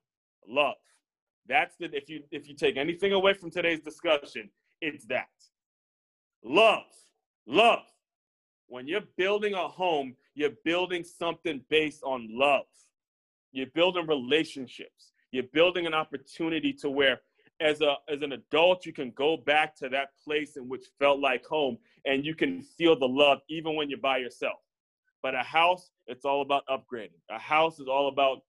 Love. 0.47 0.75
That's 1.47 1.75
the 1.77 1.95
if 1.95 2.09
you 2.09 2.23
if 2.31 2.47
you 2.47 2.55
take 2.55 2.77
anything 2.77 3.13
away 3.13 3.33
from 3.33 3.51
today's 3.51 3.81
discussion, 3.81 4.49
it's 4.81 5.05
that. 5.05 5.27
Love. 6.43 6.83
Love. 7.47 7.85
When 8.67 8.87
you're 8.87 9.03
building 9.17 9.53
a 9.53 9.67
home, 9.67 10.15
you're 10.33 10.57
building 10.63 11.03
something 11.03 11.61
based 11.69 12.03
on 12.03 12.27
love. 12.31 12.65
You're 13.55 13.67
building 13.67 14.05
relationships. 14.05 15.13
You're 15.31 15.45
building 15.53 15.88
an 15.88 15.93
opportunity 15.93 16.74
to 16.74 16.89
where 16.89 17.21
as 17.62 17.79
a 17.79 17.95
as 18.09 18.21
an 18.21 18.33
adult 18.33 18.85
you 18.85 18.91
can 18.91 19.12
go 19.12 19.38
back 19.38 19.77
to 19.77 19.88
that 19.88 20.09
place 20.21 20.57
in 20.57 20.67
which 20.67 20.88
felt 21.00 21.21
like 21.21 21.45
home 21.45 21.77
and 22.03 22.25
you 22.25 22.35
can 22.35 22.62
feel 22.62 23.00
the 23.00 23.07
love 23.07 23.39
even 23.50 23.74
when 23.75 23.89
you're 23.89 23.97
by 23.97 24.17
yourself. 24.17 24.59
But 25.24 25.35
a 25.35 25.39
house, 25.41 25.89
it's 26.05 26.25
all 26.25 26.41
about 26.41 26.63
upgrading. 26.69 27.21
A 27.31 27.39
house 27.39 27.79
is 27.79 27.88
all 27.88 28.09
about 28.09 28.39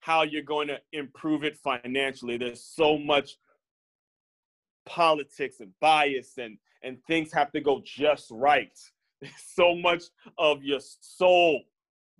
how 0.00 0.24
you're 0.24 0.42
going 0.42 0.68
to 0.68 0.78
improve 0.92 1.42
it 1.42 1.56
financially. 1.56 2.36
There's 2.36 2.62
so 2.62 2.98
much 2.98 3.38
politics 4.84 5.60
and 5.60 5.72
bias 5.80 6.34
and 6.36 6.58
and 6.82 6.98
things 7.06 7.32
have 7.32 7.50
to 7.52 7.62
go 7.62 7.80
just 7.82 8.26
right. 8.30 8.78
so 9.54 9.74
much 9.74 10.02
of 10.36 10.62
your 10.62 10.80
soul 11.00 11.62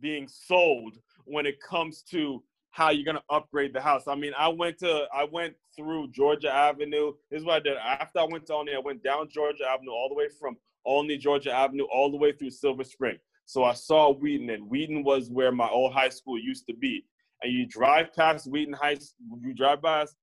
being 0.00 0.26
sold 0.26 0.96
when 1.24 1.46
it 1.46 1.60
comes 1.60 2.02
to 2.10 2.42
how 2.70 2.90
you're 2.90 3.04
gonna 3.04 3.22
upgrade 3.30 3.72
the 3.72 3.80
house. 3.80 4.08
I 4.08 4.16
mean, 4.16 4.32
I 4.36 4.48
went 4.48 4.78
to 4.78 5.06
I 5.14 5.24
went 5.24 5.54
through 5.76 6.10
Georgia 6.10 6.50
Avenue. 6.50 7.12
This 7.30 7.40
is 7.40 7.46
what 7.46 7.56
I 7.56 7.60
did. 7.60 7.76
After 7.76 8.18
I 8.18 8.24
went 8.24 8.46
to 8.46 8.54
Olney, 8.54 8.74
I 8.74 8.80
went 8.80 9.02
down 9.02 9.28
Georgia 9.30 9.64
Avenue 9.64 9.92
all 9.92 10.08
the 10.08 10.16
way 10.16 10.28
from 10.28 10.56
Olney, 10.84 11.16
Georgia 11.16 11.52
Avenue, 11.52 11.84
all 11.84 12.10
the 12.10 12.16
way 12.16 12.32
through 12.32 12.50
Silver 12.50 12.82
Spring. 12.82 13.16
So 13.46 13.62
I 13.62 13.74
saw 13.74 14.12
Wheaton, 14.12 14.50
and 14.50 14.68
Wheaton 14.68 15.04
was 15.04 15.30
where 15.30 15.52
my 15.52 15.68
old 15.68 15.92
high 15.92 16.08
school 16.08 16.38
used 16.38 16.66
to 16.66 16.74
be. 16.74 17.04
And 17.42 17.52
you 17.52 17.66
drive 17.66 18.12
past 18.14 18.50
Wheaton 18.50 18.74
High, 18.74 18.98
you 19.40 19.54
drive 19.54 19.82
past 19.82 20.16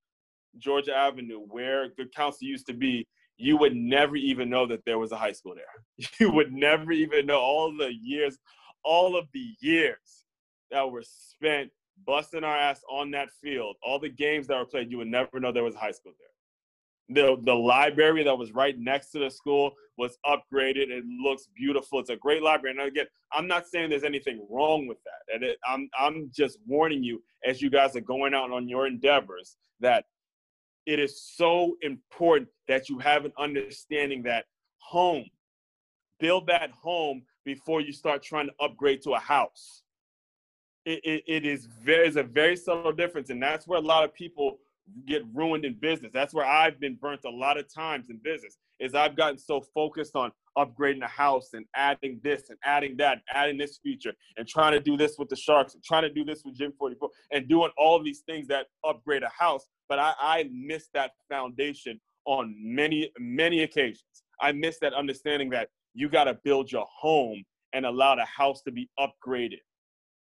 Georgia 0.58 0.96
Avenue, 0.96 1.40
where 1.40 1.90
Good 1.90 2.14
Counsel 2.14 2.48
used 2.48 2.68
to 2.68 2.74
be, 2.74 3.08
you 3.38 3.58
would 3.58 3.76
never 3.76 4.16
even 4.18 4.50
know 4.50 4.68
that 4.68 4.84
there 4.86 5.00
was 5.00 5.12
a 5.12 5.18
high 5.18 5.32
school 5.32 5.56
there. 5.56 6.08
You 6.20 6.32
would 6.32 6.52
never 6.52 6.92
even 6.92 7.28
know 7.28 7.40
all 7.40 7.76
the 7.76 7.94
years, 7.94 8.38
all 8.84 9.16
of 9.16 9.28
the 9.34 9.54
years 9.62 10.21
that 10.72 10.90
were 10.90 11.04
spent 11.04 11.70
busting 12.06 12.44
our 12.44 12.58
ass 12.58 12.82
on 12.90 13.12
that 13.12 13.30
field, 13.42 13.76
all 13.84 14.00
the 14.00 14.10
games 14.10 14.48
that 14.48 14.58
were 14.58 14.66
played, 14.66 14.92
you 14.92 14.98
would 14.98 15.08
never 15.08 15.40
know 15.40 15.52
there 15.52 15.64
was 15.64 15.76
high 15.76 15.92
school 15.92 16.14
there. 16.18 16.28
The, 17.14 17.42
the 17.44 17.54
library 17.54 18.24
that 18.24 18.38
was 18.38 18.54
right 18.54 18.78
next 18.78 19.12
to 19.12 19.20
the 19.20 19.30
school 19.30 19.74
was 19.98 20.18
upgraded. 20.26 20.90
It 20.90 21.04
looks 21.22 21.50
beautiful. 21.56 22.00
It's 22.00 22.10
a 22.10 22.16
great 22.16 22.42
library. 22.42 22.78
And 22.78 22.88
again, 22.88 23.08
I'm 23.34 23.48
not 23.48 23.68
saying 23.68 23.90
there's 23.90 24.06
anything 24.06 24.48
wrong 24.50 24.88
with 24.88 24.98
that. 25.04 25.36
And 25.36 25.44
it, 25.44 25.58
I'm, 25.68 25.90
I'm 26.00 26.32
just 26.34 26.60
warning 26.66 27.04
you 27.04 27.22
as 27.46 27.62
you 27.62 27.70
guys 27.70 27.96
are 27.98 28.02
going 28.02 28.34
out 28.34 28.52
on 28.52 28.70
your 28.70 28.88
endeavors 28.88 29.58
that 29.82 30.06
it 30.86 31.00
is 31.00 31.22
so 31.22 31.76
important 31.82 32.50
that 32.68 32.88
you 32.88 32.98
have 33.00 33.26
an 33.26 33.34
understanding 33.38 34.24
that 34.24 34.46
home, 34.78 35.26
build 36.20 36.48
that 36.48 36.72
home 36.72 37.24
before 37.44 37.82
you 37.82 37.92
start 37.92 38.24
trying 38.24 38.48
to 38.48 38.54
upgrade 38.62 39.02
to 39.02 39.12
a 39.12 39.20
house. 39.20 39.84
It, 40.86 41.00
it, 41.04 41.24
it 41.28 41.46
is 41.46 41.66
very, 41.66 42.08
it's 42.08 42.18
a 42.18 42.24
very 42.24 42.56
subtle 42.56 42.92
difference. 42.92 43.30
And 43.30 43.42
that's 43.42 43.68
where 43.68 43.80
a 43.80 43.84
lot 43.84 44.04
of 44.04 44.14
people 44.14 44.58
get 45.08 45.24
ruined 45.34 45.66
in 45.66 45.76
business. 45.76 46.12
That's 46.14 46.34
where 46.34 46.46
I've 46.46 46.80
been 46.80 46.96
burnt 46.96 47.22
a 47.26 47.30
lot 47.30 47.58
of 47.58 47.72
times 47.74 48.10
in 48.10 48.20
business 48.24 48.58
is 48.82 48.96
I've 48.96 49.16
gotten 49.16 49.38
so 49.38 49.62
focused 49.74 50.16
on 50.16 50.32
upgrading 50.58 51.00
the 51.00 51.08
house 51.08 51.50
and 51.54 51.66
adding 51.76 52.20
this 52.24 52.50
and 52.50 52.58
adding 52.64 52.98
that, 52.98 53.14
and 53.14 53.22
adding 53.32 53.58
this 53.58 53.80
feature 53.82 54.14
and 54.38 54.48
trying 54.48 54.74
to 54.74 54.80
do 54.80 54.98
this 54.98 55.16
with 55.18 55.30
the 55.30 55.36
Sharks 55.36 55.76
and 55.76 55.84
trying 55.84 56.02
to 56.02 56.10
do 56.10 56.26
this 56.26 56.42
with 56.44 56.56
Gym 56.56 56.74
44 56.78 57.10
and 57.32 57.48
doing 57.48 57.70
all 57.78 58.04
these 58.04 58.22
things 58.22 58.48
that 58.48 58.68
upgrade 58.84 59.24
a 59.24 59.30
house. 59.30 59.66
But 59.88 60.00
I, 60.00 60.14
I 60.20 60.50
missed 60.52 60.90
that 60.94 61.12
foundation 61.30 62.02
on 62.26 62.56
many, 62.60 63.12
many 63.20 63.64
occasions. 63.64 64.24
I 64.42 64.52
missed 64.52 64.82
that 64.82 64.94
understanding 64.94 65.50
that 65.52 65.70
you 65.94 66.10
got 66.10 66.26
to 66.26 66.34
build 66.44 66.72
your 66.72 66.88
home 66.90 67.44
and 67.74 67.86
allow 67.86 68.16
the 68.16 68.26
house 68.26 68.62
to 68.64 68.72
be 68.72 68.90
upgraded 69.00 69.60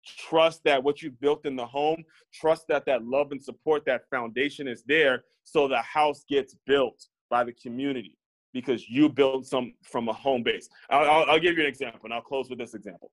trust 0.04 0.62
that 0.64 0.82
what 0.82 1.02
you 1.02 1.10
built 1.10 1.44
in 1.44 1.56
the 1.56 1.66
home 1.66 2.02
trust 2.32 2.66
that 2.68 2.84
that 2.86 3.04
love 3.04 3.32
and 3.32 3.42
support 3.42 3.84
that 3.84 4.08
foundation 4.08 4.66
is 4.66 4.82
there 4.86 5.24
so 5.44 5.68
the 5.68 5.82
house 5.82 6.24
gets 6.28 6.54
built 6.66 7.06
by 7.28 7.44
the 7.44 7.52
community 7.52 8.16
because 8.52 8.88
you 8.88 9.08
built 9.08 9.46
some 9.46 9.74
from 9.82 10.08
a 10.08 10.12
home 10.12 10.42
base. 10.42 10.68
I'll, 10.90 11.08
I'll, 11.08 11.30
I'll 11.30 11.38
give 11.38 11.56
you 11.56 11.62
an 11.62 11.68
example 11.68 12.00
and 12.04 12.14
i'll 12.14 12.20
close 12.20 12.50
with 12.50 12.58
this 12.58 12.74
example. 12.74 13.12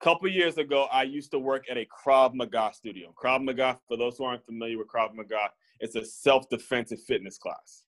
A 0.00 0.04
couple 0.04 0.28
years 0.28 0.58
ago 0.58 0.86
i 0.92 1.02
used 1.02 1.30
to 1.32 1.38
work 1.38 1.64
at 1.70 1.76
a 1.76 1.86
krav 1.86 2.34
maga 2.34 2.70
studio. 2.72 3.14
Krav 3.22 3.42
maga 3.42 3.78
for 3.88 3.96
those 3.96 4.18
who 4.18 4.24
aren't 4.24 4.44
familiar 4.44 4.78
with 4.78 4.88
krav 4.88 5.14
maga 5.14 5.50
it's 5.80 5.96
a 5.96 6.04
self-defensive 6.04 7.00
fitness 7.02 7.38
class 7.38 7.84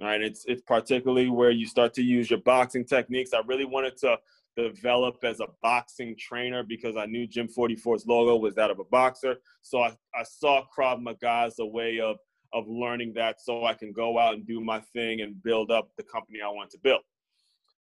all 0.00 0.06
right? 0.06 0.20
It's 0.20 0.44
it's 0.46 0.62
particularly 0.62 1.30
where 1.30 1.50
you 1.50 1.66
start 1.66 1.94
to 1.94 2.02
use 2.02 2.30
your 2.30 2.40
boxing 2.40 2.84
techniques. 2.84 3.32
I 3.32 3.40
really 3.46 3.64
wanted 3.64 3.96
to 3.98 4.18
develop 4.56 5.16
as 5.24 5.40
a 5.40 5.46
boxing 5.62 6.16
trainer 6.18 6.62
because 6.62 6.96
I 6.96 7.06
knew 7.06 7.26
Gym 7.26 7.48
44's 7.48 8.06
logo 8.06 8.36
was 8.36 8.54
that 8.54 8.70
of 8.70 8.78
a 8.78 8.84
boxer. 8.84 9.36
So 9.62 9.80
I, 9.80 9.96
I 10.14 10.22
saw 10.22 10.62
Krav 10.76 11.00
Maga 11.02 11.44
as 11.46 11.58
a 11.58 11.66
way 11.66 12.00
of, 12.00 12.16
of 12.52 12.66
learning 12.68 13.12
that 13.14 13.40
so 13.40 13.64
I 13.64 13.74
can 13.74 13.92
go 13.92 14.18
out 14.18 14.34
and 14.34 14.46
do 14.46 14.60
my 14.60 14.80
thing 14.92 15.20
and 15.20 15.42
build 15.42 15.70
up 15.70 15.90
the 15.96 16.04
company 16.04 16.38
I 16.44 16.48
want 16.48 16.70
to 16.70 16.78
build. 16.78 17.00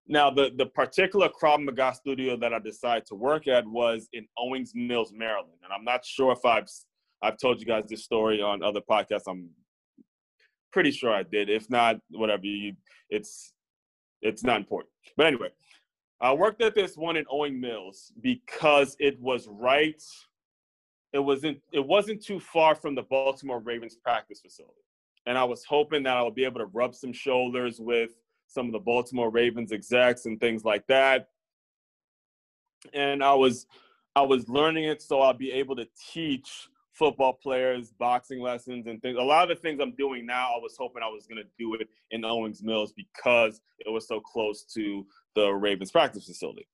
Now, 0.08 0.30
the, 0.30 0.50
the 0.56 0.66
particular 0.66 1.28
Krav 1.28 1.64
Maga 1.64 1.94
studio 1.94 2.36
that 2.36 2.52
I 2.52 2.58
decided 2.58 3.06
to 3.06 3.14
work 3.14 3.48
at 3.48 3.66
was 3.66 4.08
in 4.12 4.26
Owings 4.38 4.72
Mills, 4.74 5.12
Maryland. 5.14 5.58
And 5.64 5.72
I'm 5.72 5.84
not 5.84 6.04
sure 6.04 6.32
if 6.32 6.44
I've, 6.44 6.68
I've 7.22 7.38
told 7.38 7.60
you 7.60 7.66
guys 7.66 7.84
this 7.88 8.04
story 8.04 8.40
on 8.40 8.62
other 8.62 8.80
podcasts. 8.88 9.24
I'm 9.28 9.50
pretty 10.72 10.92
sure 10.92 11.12
I 11.12 11.24
did. 11.24 11.50
If 11.50 11.68
not, 11.70 11.96
whatever, 12.10 12.44
you, 12.44 12.74
it's, 13.10 13.52
it's 14.22 14.44
not 14.44 14.58
important. 14.58 14.92
But 15.16 15.26
anyway, 15.26 15.48
I 16.20 16.32
worked 16.32 16.62
at 16.62 16.74
this 16.74 16.96
one 16.96 17.16
in 17.16 17.26
Owing 17.30 17.60
Mills 17.60 18.12
because 18.20 18.96
it 18.98 19.20
was 19.20 19.48
right. 19.48 20.02
It 21.12 21.18
wasn't. 21.18 21.60
It 21.72 21.86
wasn't 21.86 22.22
too 22.22 22.40
far 22.40 22.74
from 22.74 22.94
the 22.94 23.02
Baltimore 23.02 23.60
Ravens 23.60 23.96
practice 23.96 24.40
facility, 24.40 24.74
and 25.26 25.36
I 25.36 25.44
was 25.44 25.64
hoping 25.64 26.02
that 26.04 26.16
I 26.16 26.22
would 26.22 26.34
be 26.34 26.44
able 26.44 26.60
to 26.60 26.66
rub 26.66 26.94
some 26.94 27.12
shoulders 27.12 27.80
with 27.80 28.10
some 28.46 28.66
of 28.66 28.72
the 28.72 28.78
Baltimore 28.78 29.30
Ravens 29.30 29.72
execs 29.72 30.26
and 30.26 30.40
things 30.40 30.64
like 30.64 30.86
that. 30.86 31.28
And 32.94 33.22
I 33.22 33.34
was, 33.34 33.66
I 34.14 34.22
was 34.22 34.48
learning 34.48 34.84
it 34.84 35.02
so 35.02 35.20
I'll 35.20 35.34
be 35.34 35.52
able 35.52 35.76
to 35.76 35.86
teach 36.12 36.68
football 36.92 37.34
players, 37.34 37.92
boxing 37.98 38.40
lessons, 38.40 38.86
and 38.86 39.02
things. 39.02 39.18
A 39.18 39.22
lot 39.22 39.50
of 39.50 39.56
the 39.56 39.60
things 39.60 39.80
I'm 39.80 39.94
doing 39.96 40.24
now, 40.24 40.54
I 40.56 40.58
was 40.62 40.76
hoping 40.78 41.02
I 41.02 41.08
was 41.08 41.26
going 41.26 41.42
to 41.42 41.48
do 41.58 41.74
it 41.74 41.88
in 42.10 42.24
Owings 42.24 42.62
Mills 42.62 42.92
because 42.92 43.60
it 43.80 43.90
was 43.90 44.08
so 44.08 44.20
close 44.20 44.62
to 44.74 45.06
the 45.36 45.52
Ravens 45.52 45.92
practice 45.92 46.26
facility. 46.26 46.66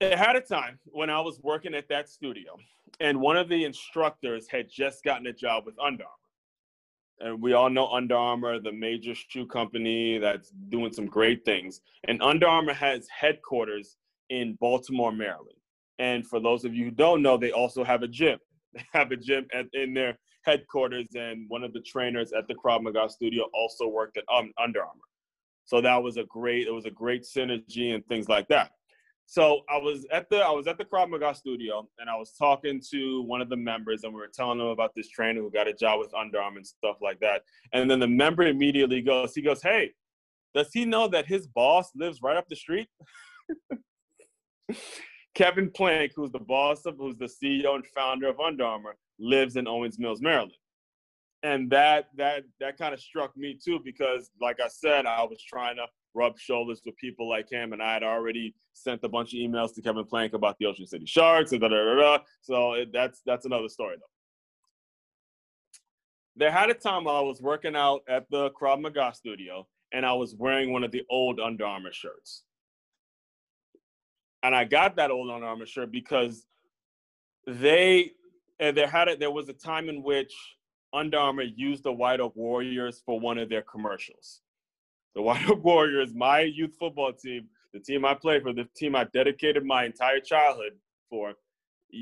It 0.00 0.16
had 0.16 0.36
a 0.36 0.40
time 0.40 0.78
when 0.86 1.10
I 1.10 1.20
was 1.20 1.38
working 1.42 1.74
at 1.74 1.88
that 1.90 2.08
studio, 2.08 2.56
and 3.00 3.20
one 3.20 3.36
of 3.36 3.50
the 3.50 3.64
instructors 3.64 4.48
had 4.48 4.70
just 4.70 5.04
gotten 5.04 5.26
a 5.26 5.32
job 5.32 5.66
with 5.66 5.78
Under 5.78 6.04
Armour. 6.04 7.32
And 7.32 7.42
we 7.42 7.52
all 7.52 7.68
know 7.68 7.88
Under 7.88 8.16
Armour, 8.16 8.60
the 8.60 8.72
major 8.72 9.14
shoe 9.14 9.46
company 9.46 10.16
that's 10.16 10.52
doing 10.70 10.90
some 10.90 11.04
great 11.04 11.44
things. 11.44 11.82
And 12.08 12.22
Under 12.22 12.46
Armour 12.48 12.72
has 12.72 13.06
headquarters 13.08 13.98
in 14.30 14.54
Baltimore, 14.54 15.12
Maryland. 15.12 15.58
And 15.98 16.26
for 16.26 16.40
those 16.40 16.64
of 16.64 16.74
you 16.74 16.86
who 16.86 16.90
don't 16.92 17.20
know, 17.20 17.36
they 17.36 17.52
also 17.52 17.84
have 17.84 18.02
a 18.02 18.08
gym. 18.08 18.38
They 18.72 18.86
have 18.92 19.10
a 19.10 19.16
gym 19.16 19.48
at, 19.52 19.66
in 19.74 19.92
their 19.92 20.16
headquarters, 20.42 21.08
and 21.14 21.48
one 21.48 21.64
of 21.64 21.72
the 21.72 21.80
trainers 21.80 22.32
at 22.32 22.48
the 22.48 22.54
Krav 22.54 22.82
Maga 22.82 23.08
studio 23.08 23.44
also 23.54 23.88
worked 23.88 24.16
at 24.16 24.24
um, 24.32 24.52
Under 24.62 24.80
Armour. 24.80 25.00
So 25.64 25.80
that 25.80 26.02
was 26.02 26.16
a 26.16 26.24
great, 26.24 26.66
it 26.66 26.72
was 26.72 26.86
a 26.86 26.90
great 26.90 27.22
synergy 27.22 27.94
and 27.94 28.04
things 28.06 28.28
like 28.28 28.48
that. 28.48 28.72
So 29.30 29.60
I 29.72 29.76
was 29.76 30.06
at 30.10 30.28
the 30.28 30.38
I 30.38 30.50
was 30.50 30.66
at 30.66 30.76
the 30.76 30.84
Krav 30.84 31.08
Maga 31.08 31.32
studio, 31.36 31.88
and 32.00 32.10
I 32.10 32.16
was 32.16 32.32
talking 32.32 32.82
to 32.90 33.22
one 33.22 33.40
of 33.40 33.48
the 33.48 33.56
members, 33.56 34.02
and 34.02 34.12
we 34.12 34.20
were 34.20 34.26
telling 34.26 34.58
them 34.58 34.66
about 34.66 34.92
this 34.96 35.08
trainer 35.08 35.40
who 35.40 35.52
got 35.52 35.68
a 35.68 35.72
job 35.72 36.00
with 36.00 36.12
Under 36.14 36.40
Armour 36.40 36.56
and 36.56 36.66
stuff 36.66 36.96
like 37.00 37.20
that. 37.20 37.42
And 37.72 37.88
then 37.88 38.00
the 38.00 38.08
member 38.08 38.42
immediately 38.42 39.00
goes, 39.02 39.32
he 39.32 39.40
goes, 39.40 39.62
"Hey, 39.62 39.92
does 40.52 40.70
he 40.72 40.84
know 40.84 41.06
that 41.06 41.26
his 41.26 41.46
boss 41.46 41.92
lives 41.94 42.20
right 42.22 42.36
up 42.36 42.48
the 42.48 42.56
street?" 42.56 42.88
Kevin 45.36 45.70
Plank, 45.70 46.10
who's 46.16 46.32
the 46.32 46.40
boss 46.40 46.84
of, 46.84 46.96
who's 46.98 47.16
the 47.16 47.26
CEO 47.26 47.76
and 47.76 47.86
founder 47.94 48.26
of 48.26 48.40
Under 48.40 48.64
Armour, 48.64 48.96
lives 49.20 49.56
in 49.56 49.68
Owings 49.68 49.98
Mills, 49.98 50.20
Maryland. 50.20 50.52
And 51.42 51.70
that 51.70 52.08
that 52.16 52.44
that 52.58 52.76
kind 52.76 52.92
of 52.92 53.00
struck 53.00 53.36
me 53.36 53.58
too 53.62 53.80
because, 53.84 54.30
like 54.40 54.58
I 54.62 54.68
said, 54.68 55.06
I 55.06 55.22
was 55.22 55.42
trying 55.42 55.76
to 55.76 55.86
rub 56.14 56.38
shoulders 56.38 56.82
with 56.84 56.96
people 56.96 57.28
like 57.28 57.50
him, 57.50 57.72
and 57.72 57.82
I 57.82 57.94
had 57.94 58.02
already 58.02 58.54
sent 58.74 59.04
a 59.04 59.08
bunch 59.08 59.32
of 59.32 59.38
emails 59.38 59.74
to 59.74 59.82
Kevin 59.82 60.04
Plank 60.04 60.34
about 60.34 60.56
the 60.58 60.66
Ocean 60.66 60.86
City 60.86 61.06
Sharks 61.06 61.52
and 61.52 61.60
da 61.60 61.68
da 61.68 61.76
da 61.76 61.94
da. 61.94 62.18
So 62.42 62.74
it, 62.74 62.92
that's 62.92 63.22
that's 63.24 63.46
another 63.46 63.68
story 63.68 63.96
though. 63.96 64.06
There 66.36 66.50
had 66.50 66.68
a 66.68 66.74
time 66.74 67.04
while 67.04 67.16
I 67.16 67.20
was 67.20 67.40
working 67.40 67.74
out 67.74 68.02
at 68.06 68.28
the 68.30 68.50
Krav 68.50 68.80
Maga 68.80 69.12
studio, 69.14 69.66
and 69.92 70.04
I 70.04 70.12
was 70.12 70.34
wearing 70.34 70.72
one 70.72 70.84
of 70.84 70.90
the 70.90 71.04
old 71.08 71.40
Under 71.40 71.64
Armour 71.64 71.92
shirts 71.92 72.44
and 74.42 74.54
I 74.54 74.64
got 74.64 74.96
that 74.96 75.10
old 75.10 75.30
Under 75.30 75.46
Armour 75.46 75.66
shirt 75.66 75.90
because 75.90 76.46
they 77.46 78.12
and 78.60 78.76
there 78.76 78.86
had 78.86 79.08
a, 79.08 79.16
there 79.16 79.30
was 79.30 79.48
a 79.48 79.54
time 79.54 79.88
in 79.88 80.02
which 80.02 80.32
Under 80.92 81.18
Armour 81.18 81.42
used 81.42 81.82
the 81.82 81.92
White 81.92 82.20
Oak 82.20 82.36
Warriors 82.36 83.02
for 83.04 83.18
one 83.18 83.38
of 83.38 83.48
their 83.48 83.62
commercials. 83.62 84.42
The 85.14 85.22
White 85.28 85.48
Oak 85.48 85.64
Warriors, 85.64 86.14
my 86.14 86.40
youth 86.40 86.76
football 86.78 87.12
team, 87.12 87.48
the 87.72 87.80
team 87.80 88.04
I 88.04 88.14
played 88.14 88.42
for, 88.42 88.52
the 88.52 88.68
team 88.76 88.94
I 88.94 89.04
dedicated 89.12 89.64
my 89.64 89.84
entire 89.84 90.20
childhood 90.20 90.72
for, 91.08 91.34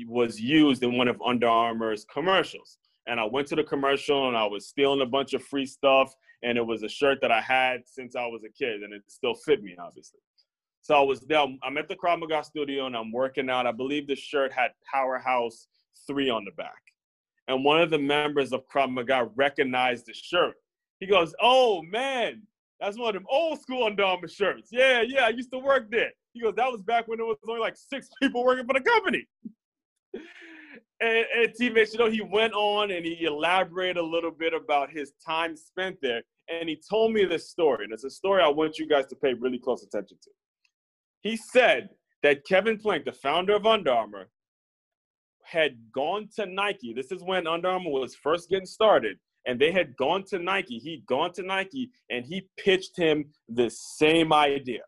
was 0.07 0.39
used 0.39 0.83
in 0.83 0.97
one 0.97 1.07
of 1.07 1.19
Under 1.25 1.47
Armour's 1.47 2.05
commercials. 2.13 2.77
And 3.07 3.19
I 3.19 3.25
went 3.25 3.47
to 3.47 3.55
the 3.55 3.63
commercial 3.63 4.27
and 4.27 4.37
I 4.37 4.45
was 4.45 4.67
stealing 4.67 5.01
a 5.01 5.05
bunch 5.05 5.33
of 5.33 5.43
free 5.43 5.65
stuff. 5.65 6.13
And 6.43 6.57
it 6.57 6.65
was 6.65 6.83
a 6.83 6.89
shirt 6.89 7.19
that 7.21 7.31
I 7.31 7.41
had 7.41 7.81
since 7.85 8.15
I 8.15 8.25
was 8.25 8.43
a 8.45 8.49
kid, 8.49 8.81
and 8.81 8.93
it 8.93 9.01
still 9.07 9.33
fit 9.33 9.61
me, 9.61 9.75
obviously. 9.77 10.21
So 10.81 10.95
I 10.95 11.01
was 11.01 11.19
there. 11.21 11.45
I'm 11.63 11.77
at 11.77 11.89
the 11.89 11.95
Krav 11.95 12.19
Maga 12.19 12.43
studio 12.43 12.85
and 12.85 12.95
I'm 12.95 13.11
working 13.11 13.49
out. 13.49 13.67
I 13.67 13.73
believe 13.73 14.07
the 14.07 14.15
shirt 14.15 14.53
had 14.53 14.71
Powerhouse 14.91 15.67
3 16.07 16.29
on 16.29 16.45
the 16.45 16.51
back. 16.51 16.81
And 17.47 17.63
one 17.63 17.81
of 17.81 17.89
the 17.89 17.99
members 17.99 18.53
of 18.53 18.67
Krav 18.67 18.91
Maga 18.91 19.29
recognized 19.35 20.05
the 20.05 20.13
shirt. 20.13 20.55
He 20.99 21.07
goes, 21.07 21.33
Oh 21.41 21.81
man, 21.83 22.43
that's 22.79 22.97
one 22.97 23.09
of 23.09 23.13
them 23.15 23.25
old 23.29 23.59
school 23.59 23.83
Armour 23.83 24.27
shirts. 24.27 24.69
Yeah, 24.71 25.01
yeah, 25.01 25.25
I 25.25 25.29
used 25.29 25.51
to 25.51 25.59
work 25.59 25.91
there. 25.91 26.11
He 26.33 26.41
goes, 26.41 26.53
that 26.55 26.71
was 26.71 26.81
back 26.81 27.07
when 27.07 27.17
there 27.17 27.25
was 27.25 27.37
only 27.47 27.59
like 27.59 27.75
six 27.75 28.09
people 28.21 28.43
working 28.43 28.65
for 28.65 28.73
the 28.73 28.81
company. 28.81 29.27
and, 30.13 31.25
and 31.35 31.53
teammates, 31.55 31.93
you 31.93 31.99
know, 31.99 32.09
he 32.09 32.21
went 32.21 32.53
on 32.53 32.91
and 32.91 33.05
he 33.05 33.25
elaborated 33.25 33.97
a 33.97 34.05
little 34.05 34.31
bit 34.31 34.53
about 34.53 34.91
his 34.91 35.11
time 35.25 35.57
spent 35.57 35.97
there. 36.01 36.21
And 36.49 36.67
he 36.67 36.81
told 36.89 37.13
me 37.13 37.25
this 37.25 37.49
story, 37.49 37.83
and 37.83 37.93
it's 37.93 38.05
a 38.05 38.09
story 38.09 38.41
I 38.41 38.47
want 38.47 38.79
you 38.79 38.87
guys 38.87 39.05
to 39.07 39.15
pay 39.15 39.33
really 39.33 39.59
close 39.59 39.83
attention 39.83 40.17
to. 40.23 40.29
He 41.21 41.37
said 41.37 41.89
that 42.23 42.43
Kevin 42.45 42.77
Plank, 42.79 43.05
the 43.05 43.11
founder 43.11 43.55
of 43.55 43.67
Under 43.67 43.91
Armour, 43.91 44.29
had 45.49 45.77
gone 45.93 46.29
to 46.35 46.45
Nike. 46.45 46.93
This 46.93 47.11
is 47.11 47.23
when 47.23 47.47
Under 47.47 47.69
Armour 47.69 47.91
was 47.91 48.15
first 48.15 48.49
getting 48.49 48.65
started, 48.65 49.17
and 49.45 49.59
they 49.59 49.71
had 49.71 49.95
gone 49.97 50.23
to 50.29 50.39
Nike. 50.39 50.77
He'd 50.77 51.05
gone 51.05 51.31
to 51.33 51.43
Nike, 51.43 51.89
and 52.09 52.25
he 52.25 52.47
pitched 52.57 52.97
him 52.97 53.25
the 53.47 53.69
same 53.69 54.31
idea. 54.33 54.81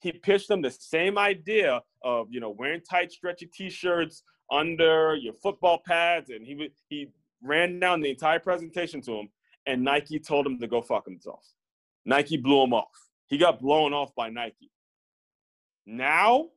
He 0.00 0.12
pitched 0.12 0.48
them 0.48 0.62
the 0.62 0.70
same 0.70 1.18
idea 1.18 1.80
of 2.04 2.28
you 2.30 2.40
know 2.40 2.50
wearing 2.50 2.82
tight, 2.88 3.10
stretchy 3.12 3.46
T-shirts 3.46 4.22
under 4.50 5.16
your 5.16 5.34
football 5.34 5.80
pads, 5.86 6.30
and 6.30 6.44
he 6.44 6.70
he 6.88 7.08
ran 7.42 7.78
down 7.80 8.00
the 8.00 8.10
entire 8.10 8.40
presentation 8.40 9.00
to 9.02 9.12
him, 9.12 9.28
and 9.66 9.82
Nike 9.82 10.18
told 10.18 10.46
him 10.46 10.58
to 10.58 10.66
go 10.66 10.82
fuck 10.82 11.06
himself. 11.06 11.44
Nike 12.04 12.36
blew 12.36 12.62
him 12.62 12.72
off. 12.72 12.86
He 13.28 13.38
got 13.38 13.60
blown 13.60 13.92
off 13.92 14.14
by 14.14 14.30
Nike. 14.30 14.70
Now, 15.86 16.48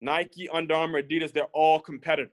Nike, 0.00 0.48
Under 0.48 0.74
Armour, 0.74 1.02
Adidas, 1.02 1.32
they're 1.32 1.44
all 1.52 1.80
competitors. 1.80 2.32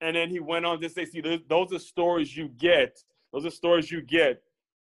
And 0.00 0.16
then 0.16 0.28
he 0.28 0.40
went 0.40 0.66
on 0.66 0.80
to 0.80 0.88
say, 0.88 1.04
see, 1.04 1.22
those 1.48 1.72
are 1.72 1.78
stories 1.78 2.36
you 2.36 2.48
get. 2.48 2.98
Those 3.32 3.46
are 3.46 3.50
stories 3.50 3.90
you 3.90 4.02
get 4.02 4.42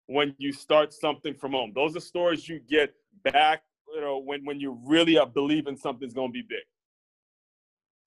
when 0.06 0.34
you 0.38 0.52
start 0.52 0.92
something 0.92 1.34
from 1.34 1.52
home. 1.52 1.72
Those 1.75 1.96
are 1.96 2.00
stories 2.00 2.49
you 2.49 2.60
get 2.60 2.94
back, 3.25 3.62
you 3.94 4.00
know, 4.00 4.18
when, 4.18 4.44
when 4.44 4.60
you 4.60 4.78
really 4.84 5.18
believe 5.34 5.66
in 5.66 5.76
something's 5.76 6.14
going 6.14 6.28
to 6.28 6.32
be 6.32 6.42
big. 6.42 6.64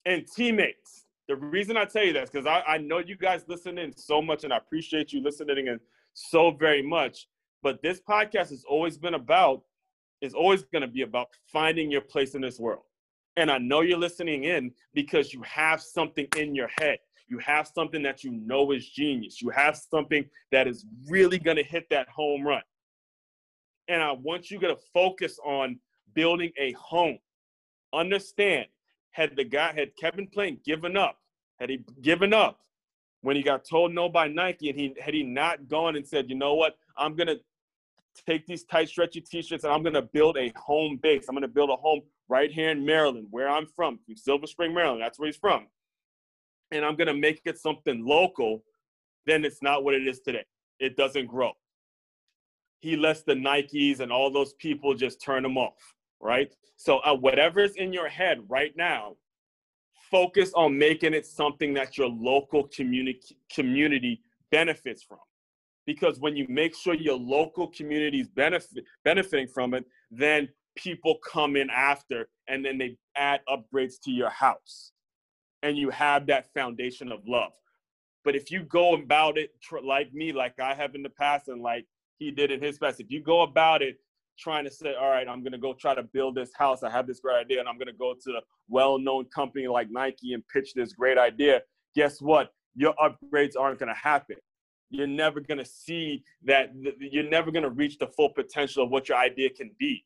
And 0.06 0.26
teammates, 0.28 1.06
the 1.28 1.36
reason 1.36 1.78
I 1.78 1.86
tell 1.86 2.04
you 2.04 2.14
this, 2.14 2.30
because 2.30 2.46
I, 2.46 2.62
I 2.68 2.78
know 2.78 3.00
you 3.00 3.16
guys 3.16 3.46
listen 3.48 3.78
in 3.78 3.96
so 3.96 4.22
much 4.22 4.44
and 4.44 4.52
I 4.52 4.58
appreciate 4.58 5.14
you 5.14 5.22
listening 5.22 5.68
in 5.68 5.80
so 6.14 6.52
very 6.52 6.82
much. 6.82 7.28
But 7.62 7.82
this 7.82 8.02
podcast 8.02 8.50
has 8.50 8.66
always 8.68 8.98
been 8.98 9.14
about 9.14 9.64
is 10.22 10.34
always 10.34 10.64
to 10.82 10.88
be 10.88 11.02
about 11.02 11.28
finding 11.52 11.92
your 11.92 12.02
place 12.02 12.36
in 12.36 12.42
this 12.42 12.60
world. 12.60 12.84
And 13.36 13.50
I 13.50 13.58
know 13.58 13.82
you're 13.82 13.98
listening 13.98 14.44
in 14.44 14.72
because 14.94 15.34
you 15.34 15.42
have 15.42 15.82
something 15.82 16.28
in 16.38 16.54
your 16.54 16.70
head. 16.80 17.00
You 17.28 17.40
have 17.40 17.68
something 17.68 18.04
that 18.04 18.24
you 18.24 18.32
know 18.32 18.72
is 18.72 18.88
genius. 18.88 19.42
You 19.42 19.50
have 19.50 19.76
something 19.76 20.26
that 20.52 20.68
is 20.68 20.86
really 21.10 21.40
going 21.40 21.58
to 21.58 21.64
hit 21.64 21.90
that 21.90 22.08
home 22.10 22.46
run. 22.46 22.62
And 23.88 24.02
I 24.02 24.12
want 24.12 24.52
you 24.52 24.60
to 24.60 24.78
focus 24.94 25.40
on 25.44 25.80
building 26.14 26.52
a 26.58 26.74
home. 26.74 27.18
Understand, 27.92 28.68
had 29.12 29.36
the 29.36 29.44
guy, 29.44 29.74
had 29.74 29.96
Kevin 30.00 30.28
Plank 30.28 30.64
given 30.64 30.96
up, 30.96 31.18
had 31.60 31.70
he 31.70 31.84
given 32.02 32.34
up 32.34 32.60
when 33.22 33.36
he 33.36 33.42
got 33.42 33.66
told 33.66 33.94
no 33.94 34.10
by 34.10 34.28
Nike, 34.28 34.70
and 34.70 34.78
he 34.78 34.96
had 35.02 35.14
he 35.14 35.24
not 35.24 35.68
gone 35.68 35.96
and 35.96 36.08
said, 36.08 36.30
you 36.30 36.36
know 36.36 36.56
what, 36.56 36.78
I'm 36.98 37.16
gonna 37.16 37.38
take 38.22 38.46
these 38.46 38.64
tight, 38.64 38.90
stretchy 38.90 39.22
t-shirts, 39.22 39.64
and 39.64 39.74
I'm 39.74 39.84
gonna 39.84 40.02
build 40.02 40.38
a 40.38 40.52
home 40.56 41.00
base. 41.02 41.26
I'm 41.28 41.36
gonna 41.36 41.48
build 41.48 41.70
a 41.70 41.76
home 41.76 42.02
right 42.30 42.52
here 42.52 42.70
in 42.70 42.86
Maryland, 42.86 43.28
where 43.32 43.50
I'm 43.50 43.66
from, 43.66 44.00
from 44.06 44.16
Silver 44.16 44.48
Spring, 44.48 44.74
Maryland. 44.74 45.02
That's 45.02 45.20
where 45.20 45.28
he's 45.28 45.38
from. 45.38 45.68
And 46.72 46.86
I'm 46.86 46.96
gonna 46.96 47.14
make 47.14 47.42
it 47.46 47.58
something 47.58 48.06
local. 48.06 48.64
Then 49.26 49.46
it's 49.46 49.62
not 49.62 49.84
what 49.84 49.94
it 49.94 50.08
is 50.08 50.20
today. 50.20 50.46
It 50.80 50.98
doesn't 50.98 51.28
grow. 51.28 51.52
He 52.80 52.98
lets 52.98 53.24
the 53.24 53.34
Nikes 53.34 54.00
and 54.00 54.12
all 54.12 54.30
those 54.30 54.54
people 54.56 54.94
just 54.94 55.22
turn 55.22 55.44
them 55.44 55.58
off, 55.58 55.96
right? 56.20 56.54
So 56.76 57.00
uh, 57.00 57.16
whatever's 57.16 57.76
in 57.76 57.94
your 57.94 58.10
head 58.10 58.40
right 58.50 58.76
now, 58.76 59.16
focus 60.12 60.52
on 60.54 60.78
making 60.78 61.14
it 61.14 61.26
something 61.26 61.74
that 61.76 61.98
your 61.98 62.10
local 62.10 62.68
community 62.68 63.38
community 63.54 64.22
benefits 64.52 65.02
from 65.02 65.20
because 65.86 66.20
when 66.20 66.36
you 66.36 66.46
make 66.50 66.76
sure 66.76 66.94
your 66.94 67.18
local 67.18 67.68
communities 67.68 68.28
benefit 68.30 68.84
benefiting 69.04 69.48
from 69.48 69.74
it, 69.74 69.86
then 70.12 70.48
people 70.76 71.18
come 71.30 71.56
in 71.56 71.70
after 71.70 72.28
and 72.48 72.66
then 72.66 72.78
they 72.78 72.98
add 73.16 73.42
upgrades 73.50 73.96
to 74.04 74.12
your 74.12 74.30
house. 74.30 74.92
And 75.62 75.78
you 75.78 75.90
have 75.92 76.28
that 76.28 76.52
foundation 76.54 77.12
of 77.12 77.20
love. 77.28 77.54
But 78.26 78.36
if 78.36 78.52
you 78.52 78.64
go 78.64 78.96
about 78.96 79.38
it 79.38 79.52
tr- 79.62 79.80
like 79.80 80.14
me, 80.14 80.32
like 80.32 80.60
I 80.60 80.74
have 80.74 80.96
in 80.96 81.04
the 81.04 81.10
past, 81.10 81.48
and 81.48 81.62
like 81.62 81.86
he 82.18 82.32
did 82.32 82.52
in 82.52 82.62
his 82.62 82.78
past, 82.78 83.00
if 83.00 83.12
you 83.12 83.22
go 83.22 83.42
about 83.42 83.82
it 83.82 83.98
trying 84.40 84.64
to 84.66 84.72
say, 84.72 84.96
all 84.96 85.10
right, 85.10 85.28
I'm 85.28 85.44
to 85.52 85.58
go 85.58 85.74
try 85.74 85.94
to 85.94 86.04
build 86.04 86.36
this 86.36 86.52
house, 86.56 86.84
I 86.84 86.90
have 86.90 87.06
this 87.06 87.20
great 87.20 87.38
idea, 87.38 87.60
and 87.60 87.70
I'm 87.70 87.78
to 87.88 87.94
go 87.94 88.16
to 88.24 88.32
a 88.32 88.42
well 88.68 88.98
known 88.98 89.26
company 89.26 89.68
like 89.68 89.90
Nike 89.92 90.34
and 90.34 90.44
pitch 90.48 90.74
this 90.74 90.94
great 90.94 91.18
idea, 91.18 91.62
guess 91.96 92.22
what? 92.22 92.52
Your 92.76 92.94
upgrades 92.96 93.54
aren't 93.60 93.80
to 93.94 94.00
happen 94.00 94.38
you're 94.94 95.08
never 95.08 95.40
going 95.40 95.58
to 95.58 95.66
see 95.66 96.24
that 96.44 96.72
you're 97.00 97.30
never 97.30 97.52
going 97.52 97.64
to 97.64 97.72
reach 97.72 97.98
the 97.98 98.08
full 98.08 98.30
potential 98.30 98.84
of 98.84 98.92
what 98.92 99.10
your 99.10 99.18
idea 99.18 99.50
can 99.50 99.72
be 99.80 100.06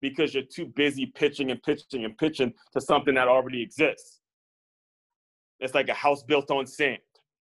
because 0.00 0.32
you're 0.32 0.44
too 0.44 0.66
busy 0.66 1.04
pitching 1.04 1.50
and 1.50 1.60
pitching 1.62 2.04
and 2.04 2.16
pitching 2.16 2.54
to 2.72 2.80
something 2.80 3.14
that 3.14 3.26
already 3.26 3.60
exists. 3.60 4.20
It's 5.58 5.74
like 5.74 5.88
a 5.88 5.94
house 5.94 6.22
built 6.22 6.50
on 6.50 6.66
sand. 6.66 6.98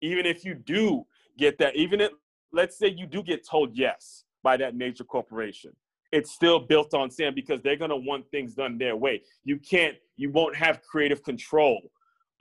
Even 0.01 0.25
if 0.25 0.43
you 0.43 0.53
do 0.53 1.05
get 1.37 1.57
that, 1.59 1.75
even 1.75 2.01
if, 2.01 2.11
let's 2.51 2.77
say 2.77 2.89
you 2.89 3.07
do 3.07 3.23
get 3.23 3.47
told 3.47 3.75
yes 3.75 4.25
by 4.43 4.57
that 4.57 4.75
major 4.75 5.05
corporation, 5.05 5.71
it's 6.11 6.31
still 6.31 6.59
built 6.59 6.93
on 6.93 7.09
sand 7.09 7.33
because 7.33 7.61
they're 7.61 7.77
going 7.77 7.89
to 7.89 7.95
want 7.95 8.29
things 8.29 8.53
done 8.53 8.77
their 8.77 8.97
way. 8.97 9.21
You 9.45 9.57
can't, 9.57 9.95
you 10.17 10.31
won't 10.31 10.55
have 10.55 10.81
creative 10.83 11.23
control 11.23 11.81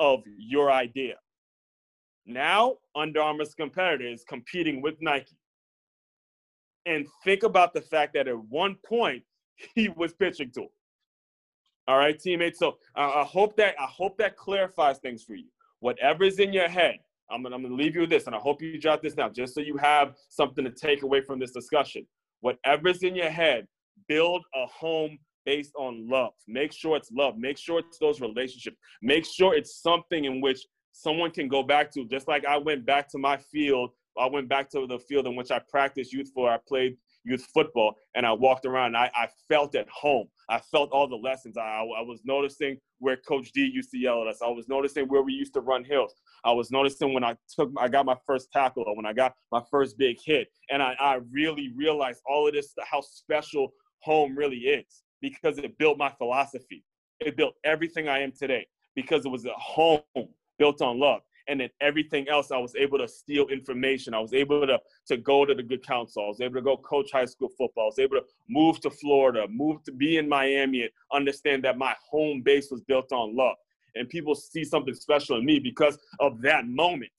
of 0.01 0.21
your 0.37 0.71
idea. 0.71 1.15
Now, 2.27 2.77
Under 2.95 3.21
Armour's 3.21 3.55
competitor 3.55 4.07
is 4.07 4.25
competing 4.25 4.81
with 4.81 4.95
Nike. 5.01 5.37
And 6.87 7.07
think 7.25 7.43
about 7.43 7.75
the 7.75 7.81
fact 7.81 8.15
that 8.15 8.29
at 8.29 8.39
one 8.49 8.77
point 8.87 9.23
he 9.75 9.89
was 9.89 10.13
pitching 10.13 10.51
to 10.53 10.63
him. 10.63 10.69
All 11.89 11.99
right, 11.99 12.19
teammates. 12.19 12.61
So 12.61 12.77
uh, 12.97 13.11
I 13.17 13.25
hope 13.25 13.57
that 13.57 13.75
I 13.79 13.87
hope 13.87 14.17
that 14.19 14.37
clarifies 14.37 14.99
things 14.99 15.25
for 15.25 15.35
you. 15.35 15.49
Whatever's 15.81 16.39
in 16.39 16.53
your 16.53 16.69
head, 16.69 16.99
I'm 17.29 17.43
gonna, 17.43 17.57
I'm 17.57 17.63
gonna 17.63 17.75
leave 17.75 17.97
you 17.97 18.03
with 18.03 18.11
this, 18.11 18.27
and 18.27 18.37
I 18.37 18.39
hope 18.39 18.63
you 18.63 18.79
jot 18.79 19.03
this 19.03 19.15
down 19.15 19.35
just 19.35 19.55
so 19.55 19.61
you 19.61 19.77
have 19.79 20.15
something 20.29 20.65
to 20.65 20.71
take 20.71 21.03
away 21.03 21.23
from 21.23 21.41
this 21.41 21.51
discussion. 21.51 22.07
Whatever's 22.41 23.03
in 23.03 23.17
your 23.17 23.31
head, 23.31 23.67
build 24.07 24.45
a 24.55 24.67
home 24.67 25.19
based 25.45 25.73
on 25.77 26.09
love. 26.09 26.33
Make 26.47 26.73
sure 26.73 26.97
it's 26.97 27.11
love. 27.11 27.37
Make 27.37 27.59
sure 27.59 27.81
it's 27.81 27.99
those 27.99 28.21
relationships. 28.21 28.77
Make 29.03 29.25
sure 29.25 29.55
it's 29.55 29.83
something 29.83 30.25
in 30.25 30.41
which 30.41 30.65
someone 30.93 31.31
can 31.31 31.49
go 31.49 31.63
back 31.63 31.91
to. 31.93 32.05
Just 32.07 32.29
like 32.29 32.45
I 32.47 32.57
went 32.57 32.87
back 32.87 33.09
to 33.11 33.19
my 33.19 33.37
field, 33.37 33.91
I 34.19 34.27
went 34.27 34.49
back 34.49 34.71
to 34.71 34.87
the 34.87 34.99
field 34.99 35.27
in 35.27 35.35
which 35.35 35.51
I 35.51 35.59
practiced 35.59 36.13
youth 36.13 36.31
for. 36.35 36.51
I 36.51 36.59
played 36.69 36.97
youth 37.25 37.47
football 37.55 37.95
and 38.15 38.27
I 38.27 38.33
walked 38.33 38.67
around. 38.67 38.97
I, 38.97 39.11
I 39.15 39.29
felt 39.49 39.75
at 39.75 39.89
home. 39.89 40.29
I 40.49 40.59
felt 40.59 40.91
all 40.91 41.09
the 41.09 41.17
lessons. 41.17 41.57
I, 41.57 41.63
I 41.63 42.03
was 42.03 42.21
noticing 42.25 42.79
where 42.99 43.17
Coach 43.17 43.53
D 43.53 43.71
used 43.73 43.91
to 43.93 43.99
yell 43.99 44.23
at 44.23 44.29
us. 44.29 44.41
I 44.45 44.49
was 44.49 44.69
noticing 44.69 45.07
where 45.07 45.23
we 45.23 45.33
used 45.33 45.55
to 45.55 45.61
run 45.61 45.85
hills. 45.85 46.15
I 46.45 46.53
was 46.53 46.71
noticing 46.71 47.15
when 47.15 47.25
I 47.25 47.37
took, 47.55 47.71
I 47.79 47.89
got 47.89 48.07
my 48.07 48.17
first 48.27 48.51
tackle 48.53 48.85
or 48.87 48.97
when 48.97 49.07
I 49.07 49.13
got 49.13 49.35
my 49.51 49.63
first 49.71 49.97
big 49.97 50.17
hit. 50.25 50.49
And 50.71 50.83
I, 50.83 50.95
I 50.99 51.21
really 51.31 51.73
realized 51.77 52.21
all 52.27 52.47
of 52.47 52.55
this, 52.55 52.75
how 52.91 53.01
special 53.01 53.73
home 54.01 54.37
really 54.37 54.59
is 54.59 55.03
because 55.21 55.59
it 55.59 55.79
built 55.79 55.99
my 55.99 56.11
philosophy. 56.19 56.85
It 57.21 57.37
built 57.37 57.55
everything 57.65 58.09
I 58.09 58.21
am 58.21 58.33
today 58.33 58.67
because 58.97 59.25
it 59.25 59.31
was 59.31 59.47
a 59.47 59.53
home 59.53 60.01
built 60.59 60.83
on 60.83 60.99
love. 60.99 61.23
And 61.49 61.61
then 61.61 61.71
everything 61.81 62.29
else, 62.29 62.53
I 62.53 62.59
was 62.59 62.75
able 62.77 62.99
to 62.99 63.09
steal 63.09 63.49
information. 63.49 64.15
I 64.15 64.21
was 64.21 64.33
able 64.33 64.67
to, 64.67 64.79
to 65.09 65.17
go 65.17 65.45
to 65.45 65.55
the 65.55 65.63
good 65.63 65.85
counsel. 65.85 66.25
I 66.25 66.29
was 66.29 66.41
able 66.41 66.55
to 66.55 66.63
go 66.63 66.77
coach 66.77 67.11
high 67.13 67.25
school 67.25 67.49
football. 67.49 67.85
I 67.85 67.87
was 67.87 67.99
able 67.99 68.17
to 68.17 68.25
move 68.49 68.81
to 68.81 68.91
Florida, 68.91 69.47
move 69.49 69.83
to 69.85 69.93
be 69.93 70.19
in 70.19 70.29
Miami, 70.29 70.83
and 70.83 70.91
understand 71.13 71.65
that 71.65 71.79
my 71.79 71.95
home 72.09 72.43
base 72.45 72.71
was 72.71 72.81
built 72.83 73.13
on 73.13 73.37
love. 73.37 73.57
And 73.95 74.09
people 74.09 74.35
see 74.35 74.65
something 74.65 74.95
special 74.95 75.37
in 75.39 75.45
me 75.45 75.59
because 75.59 75.99
of 76.21 76.41
that 76.43 76.67
moment, 76.67 77.11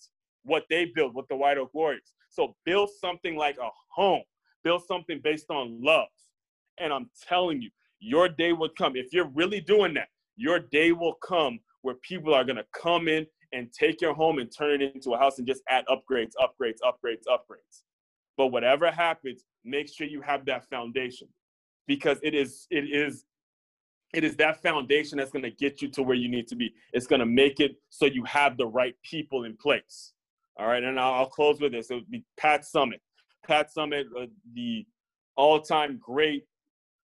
what 0.44 0.64
they 0.70 0.86
built 0.86 1.14
with 1.14 1.28
the 1.28 1.36
White 1.36 1.58
Oak 1.58 1.74
Warriors. 1.74 2.14
So 2.30 2.56
build 2.66 2.90
something 3.00 3.36
like 3.36 3.58
a 3.58 3.70
home, 3.90 4.24
build 4.64 4.84
something 4.88 5.20
based 5.24 5.52
on 5.52 5.84
love. 5.84 6.08
And 6.80 6.92
I'm 6.92 7.10
telling 7.28 7.62
you, 7.62 7.70
your 8.00 8.28
day 8.28 8.54
will 8.54 8.72
come. 8.76 8.96
If 8.96 9.14
you're 9.14 9.30
really 9.30 9.62
doing 9.62 9.94
that, 9.96 10.08
your 10.36 10.60
day 10.60 10.92
will 10.94 11.14
come 11.14 11.60
where 11.84 11.96
people 11.96 12.34
are 12.34 12.44
going 12.44 12.56
to 12.56 12.66
come 12.74 13.08
in 13.08 13.28
and 13.54 13.72
take 13.72 14.02
your 14.02 14.14
home 14.14 14.40
and 14.40 14.52
turn 14.52 14.82
it 14.82 14.96
into 14.96 15.12
a 15.12 15.18
house 15.18 15.38
and 15.38 15.48
just 15.48 15.62
add 15.70 15.86
upgrades, 15.88 16.32
upgrades, 16.42 16.80
upgrades, 16.84 17.26
upgrades. 17.30 17.84
But 18.36 18.48
whatever 18.48 18.90
happens, 18.90 19.46
make 19.64 19.88
sure 19.88 20.08
you 20.08 20.22
have 20.22 20.46
that 20.46 20.68
foundation 20.70 21.28
because 21.88 22.18
it 22.24 22.34
is 22.34 22.66
it 22.72 22.86
is 22.86 23.26
it 24.14 24.24
is 24.24 24.36
that 24.38 24.62
foundation 24.62 25.18
that's 25.18 25.32
going 25.32 25.44
to 25.44 25.52
get 25.52 25.82
you 25.82 25.88
to 25.90 26.04
where 26.04 26.16
you 26.16 26.30
need 26.30 26.48
to 26.48 26.56
be. 26.56 26.74
It's 26.94 27.08
going 27.08 27.20
to 27.20 27.26
make 27.26 27.60
it 27.60 27.76
so 27.90 28.06
you 28.06 28.24
have 28.26 28.58
the 28.58 28.66
right 28.66 28.96
people 29.04 29.44
in 29.44 29.58
place. 29.58 30.14
All 30.58 30.68
right, 30.68 30.84
and 30.84 31.00
I'll, 31.00 31.14
I'll 31.14 31.30
close 31.30 31.60
with 31.60 31.72
this. 31.72 31.90
It 31.90 31.96
would 31.96 32.12
be 32.12 32.24
Pat 32.38 32.64
Summitt. 32.64 33.02
Pat 33.46 33.70
Summitt, 33.76 34.06
uh, 34.20 34.28
the 34.54 34.86
all-time 35.36 36.00
great 36.00 36.46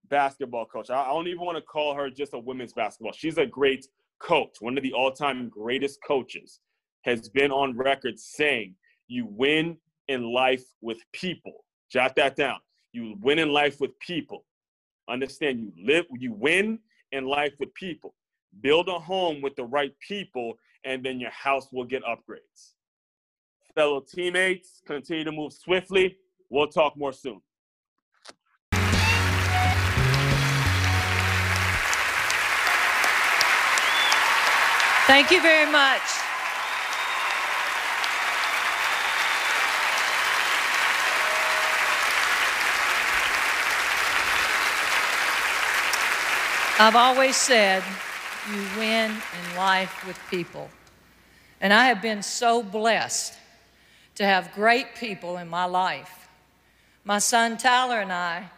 basketball 0.09 0.65
coach. 0.65 0.89
I 0.89 1.05
don't 1.05 1.27
even 1.27 1.45
want 1.45 1.57
to 1.57 1.61
call 1.61 1.95
her 1.95 2.09
just 2.09 2.33
a 2.33 2.39
women's 2.39 2.73
basketball. 2.73 3.13
She's 3.13 3.37
a 3.37 3.45
great 3.45 3.87
coach, 4.19 4.57
one 4.59 4.77
of 4.77 4.83
the 4.83 4.93
all-time 4.93 5.49
greatest 5.49 5.99
coaches, 6.05 6.59
has 7.03 7.29
been 7.29 7.51
on 7.51 7.77
record 7.77 8.19
saying 8.19 8.75
you 9.07 9.25
win 9.25 9.77
in 10.07 10.23
life 10.23 10.63
with 10.81 10.97
people. 11.13 11.65
Jot 11.91 12.15
that 12.15 12.35
down. 12.35 12.59
You 12.91 13.15
win 13.21 13.39
in 13.39 13.49
life 13.49 13.79
with 13.79 13.97
people. 13.99 14.45
Understand 15.09 15.59
you 15.59 15.71
live 15.81 16.05
you 16.17 16.33
win 16.33 16.79
in 17.11 17.25
life 17.25 17.53
with 17.59 17.73
people. 17.73 18.13
Build 18.61 18.89
a 18.89 18.99
home 18.99 19.41
with 19.41 19.55
the 19.55 19.63
right 19.63 19.93
people 20.05 20.57
and 20.83 21.03
then 21.03 21.19
your 21.19 21.31
house 21.31 21.67
will 21.71 21.85
get 21.85 22.03
upgrades. 22.03 22.73
Fellow 23.75 24.01
teammates, 24.01 24.81
continue 24.85 25.23
to 25.23 25.31
move 25.31 25.53
swiftly. 25.53 26.17
We'll 26.49 26.67
talk 26.67 26.97
more 26.97 27.13
soon. 27.13 27.41
Thank 35.07 35.31
you 35.31 35.41
very 35.41 35.71
much. 35.71 36.01
I've 46.77 46.97
always 46.97 47.37
said 47.37 47.83
you 48.51 48.61
win 48.77 49.11
in 49.11 49.55
life 49.55 50.05
with 50.05 50.19
people. 50.29 50.69
And 51.61 51.71
I 51.71 51.85
have 51.85 52.01
been 52.01 52.21
so 52.21 52.61
blessed 52.61 53.33
to 54.15 54.25
have 54.25 54.51
great 54.51 54.95
people 54.95 55.37
in 55.37 55.47
my 55.47 55.63
life. 55.63 56.27
My 57.05 57.19
son 57.19 57.55
Tyler 57.55 58.01
and 58.01 58.11
I 58.11 58.49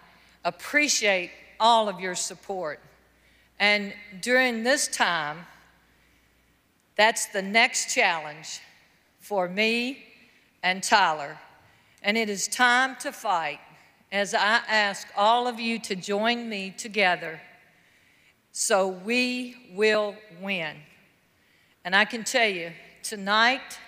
appreciate 0.43 1.29
all 1.59 1.87
of 1.87 1.99
your 1.99 2.15
support. 2.15 2.79
And 3.59 3.93
during 4.19 4.63
this 4.63 4.87
time, 4.87 5.45
that's 6.99 7.27
the 7.27 7.41
next 7.41 7.95
challenge 7.95 8.59
for 9.21 9.47
me 9.47 10.03
and 10.61 10.83
Tyler. 10.83 11.37
And 12.03 12.17
it 12.17 12.29
is 12.29 12.45
time 12.49 12.97
to 12.99 13.13
fight 13.13 13.61
as 14.11 14.33
I 14.33 14.59
ask 14.67 15.07
all 15.15 15.47
of 15.47 15.61
you 15.61 15.79
to 15.79 15.95
join 15.95 16.49
me 16.49 16.71
together 16.77 17.39
so 18.51 18.89
we 18.89 19.55
will 19.73 20.13
win. 20.41 20.75
And 21.85 21.95
I 21.95 22.03
can 22.03 22.25
tell 22.25 22.49
you, 22.49 22.71
tonight, 23.01 23.79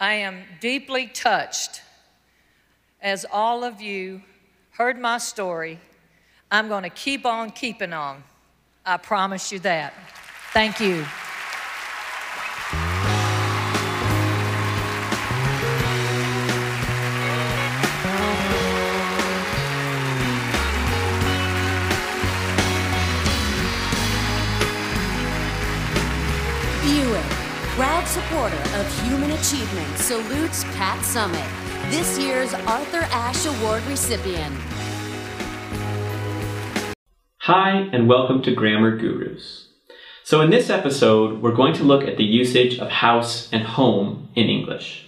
I 0.00 0.14
am 0.14 0.44
deeply 0.58 1.08
touched 1.08 1.82
as 3.02 3.26
all 3.30 3.62
of 3.62 3.82
you 3.82 4.22
heard 4.70 4.98
my 4.98 5.18
story. 5.18 5.78
I'm 6.50 6.68
going 6.68 6.84
to 6.84 6.88
keep 6.88 7.26
on 7.26 7.50
keeping 7.50 7.92
on. 7.92 8.24
I 8.86 8.96
promise 8.96 9.52
you 9.52 9.58
that. 9.58 9.92
Thank 10.54 10.80
you. 10.80 11.04
Supporter 28.32 28.56
of 28.76 29.02
human 29.02 29.30
achievement, 29.32 29.98
salutes 29.98 30.64
Pat 30.74 30.98
Summitt, 31.00 31.90
this 31.90 32.18
year's 32.18 32.54
Arthur 32.54 33.02
Ashe 33.10 33.44
Award 33.44 33.82
recipient. 33.82 34.56
Hi, 37.40 37.90
and 37.92 38.08
welcome 38.08 38.40
to 38.44 38.54
Grammar 38.54 38.96
Gurus. 38.96 39.66
So, 40.24 40.40
in 40.40 40.48
this 40.48 40.70
episode, 40.70 41.42
we're 41.42 41.54
going 41.54 41.74
to 41.74 41.84
look 41.84 42.08
at 42.08 42.16
the 42.16 42.24
usage 42.24 42.78
of 42.78 42.88
house 42.88 43.52
and 43.52 43.64
home 43.64 44.30
in 44.34 44.48
English. 44.48 45.06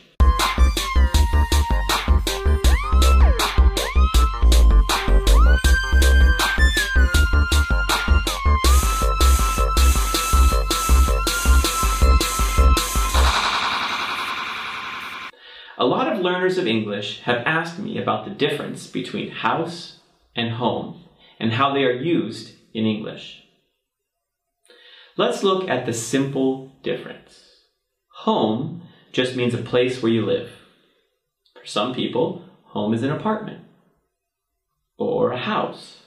Learners 16.35 16.59
of 16.59 16.66
English 16.66 17.20
have 17.20 17.47
asked 17.47 17.79
me 17.79 17.97
about 17.97 18.25
the 18.25 18.31
difference 18.33 18.88
between 18.88 19.31
house 19.31 20.01
and 20.35 20.55
home 20.55 21.05
and 21.38 21.53
how 21.53 21.73
they 21.73 21.85
are 21.85 21.92
used 21.92 22.57
in 22.73 22.85
English. 22.87 23.44
Let's 25.16 25.44
look 25.44 25.68
at 25.68 25.87
the 25.87 25.92
simple 25.92 26.73
difference. 26.83 27.38
Home 28.25 28.83
just 29.12 29.37
means 29.37 29.55
a 29.55 29.59
place 29.59 30.03
where 30.03 30.11
you 30.11 30.27
live. 30.27 30.51
For 31.57 31.64
some 31.64 31.94
people, 31.94 32.44
home 32.64 32.92
is 32.92 33.05
an 33.05 33.12
apartment, 33.12 33.62
or 34.99 35.31
a 35.31 35.38
house, 35.38 36.01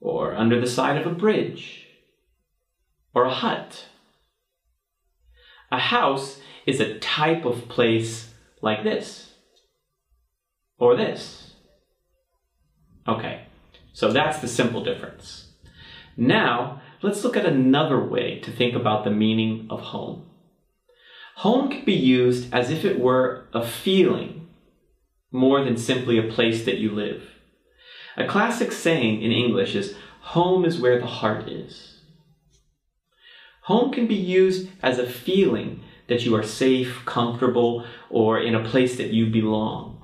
or 0.00 0.34
under 0.34 0.60
the 0.60 0.66
side 0.66 0.96
of 1.00 1.06
a 1.06 1.14
bridge, 1.14 1.86
or 3.14 3.26
a 3.26 3.34
hut. 3.34 3.86
A 5.70 5.78
house 5.78 6.40
is 6.66 6.80
a 6.80 6.98
type 6.98 7.44
of 7.44 7.68
place 7.68 8.33
like 8.64 8.82
this. 8.82 9.34
Or 10.78 10.96
this. 10.96 11.52
Okay, 13.06 13.46
so 13.92 14.10
that's 14.10 14.38
the 14.38 14.48
simple 14.48 14.82
difference. 14.82 15.52
Now, 16.16 16.80
let's 17.02 17.22
look 17.22 17.36
at 17.36 17.46
another 17.46 18.00
way 18.02 18.40
to 18.40 18.50
think 18.50 18.74
about 18.74 19.04
the 19.04 19.10
meaning 19.10 19.66
of 19.70 19.80
home. 19.80 20.30
Home 21.36 21.68
can 21.68 21.84
be 21.84 21.94
used 21.94 22.52
as 22.52 22.70
if 22.70 22.84
it 22.84 22.98
were 22.98 23.46
a 23.52 23.64
feeling 23.64 24.48
more 25.30 25.62
than 25.62 25.76
simply 25.76 26.16
a 26.16 26.32
place 26.32 26.64
that 26.64 26.78
you 26.78 26.90
live. 26.90 27.22
A 28.16 28.26
classic 28.26 28.72
saying 28.72 29.20
in 29.20 29.30
English 29.30 29.74
is, 29.74 29.94
home 30.20 30.64
is 30.64 30.80
where 30.80 30.98
the 30.98 31.06
heart 31.06 31.48
is. 31.48 32.00
Home 33.62 33.92
can 33.92 34.06
be 34.06 34.14
used 34.14 34.68
as 34.82 34.98
a 34.98 35.06
feeling 35.06 35.83
that 36.08 36.24
you 36.24 36.34
are 36.34 36.42
safe, 36.42 37.02
comfortable, 37.04 37.84
or 38.10 38.38
in 38.38 38.54
a 38.54 38.68
place 38.68 38.96
that 38.96 39.12
you 39.12 39.26
belong. 39.26 40.02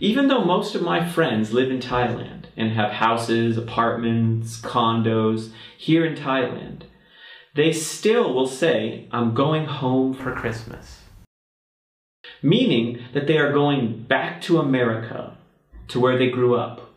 Even 0.00 0.28
though 0.28 0.44
most 0.44 0.74
of 0.74 0.82
my 0.82 1.08
friends 1.08 1.52
live 1.52 1.70
in 1.70 1.78
Thailand 1.78 2.46
and 2.56 2.72
have 2.72 2.92
houses, 2.92 3.56
apartments, 3.56 4.60
condos 4.60 5.50
here 5.78 6.04
in 6.04 6.16
Thailand, 6.16 6.82
they 7.54 7.72
still 7.72 8.34
will 8.34 8.46
say, 8.46 9.06
I'm 9.12 9.34
going 9.34 9.66
home 9.66 10.12
for 10.12 10.34
Christmas. 10.34 11.00
Meaning 12.42 12.98
that 13.12 13.26
they 13.26 13.38
are 13.38 13.52
going 13.52 14.02
back 14.02 14.40
to 14.42 14.58
America, 14.58 15.36
to 15.88 16.00
where 16.00 16.18
they 16.18 16.28
grew 16.30 16.56
up, 16.56 16.92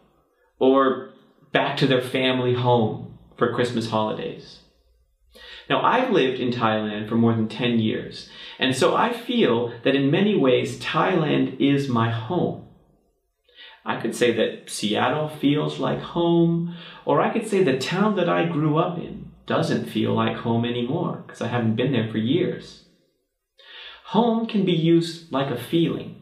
or 0.59 1.09
back 1.51 1.77
to 1.77 1.87
their 1.87 2.01
family 2.01 2.55
home 2.55 3.17
for 3.37 3.53
Christmas 3.53 3.89
holidays. 3.89 4.59
Now, 5.69 5.81
I've 5.81 6.11
lived 6.11 6.39
in 6.39 6.51
Thailand 6.51 7.09
for 7.09 7.15
more 7.15 7.33
than 7.33 7.49
10 7.49 7.79
years, 7.79 8.29
and 8.57 8.75
so 8.75 8.95
I 8.95 9.11
feel 9.11 9.73
that 9.83 9.95
in 9.95 10.09
many 10.09 10.35
ways, 10.35 10.79
Thailand 10.79 11.59
is 11.59 11.89
my 11.89 12.09
home. 12.09 12.67
I 13.85 13.99
could 14.01 14.15
say 14.15 14.33
that 14.33 14.69
Seattle 14.69 15.29
feels 15.29 15.79
like 15.79 15.99
home, 15.99 16.75
or 17.05 17.21
I 17.21 17.31
could 17.31 17.47
say 17.47 17.63
the 17.63 17.77
town 17.77 18.15
that 18.15 18.29
I 18.29 18.45
grew 18.45 18.77
up 18.77 18.97
in 18.97 19.31
doesn't 19.45 19.85
feel 19.85 20.13
like 20.13 20.37
home 20.37 20.65
anymore 20.65 21.23
because 21.25 21.41
I 21.41 21.47
haven't 21.47 21.75
been 21.75 21.93
there 21.93 22.09
for 22.11 22.17
years. 22.17 22.83
Home 24.07 24.45
can 24.45 24.65
be 24.65 24.73
used 24.73 25.31
like 25.31 25.49
a 25.49 25.57
feeling. 25.57 26.21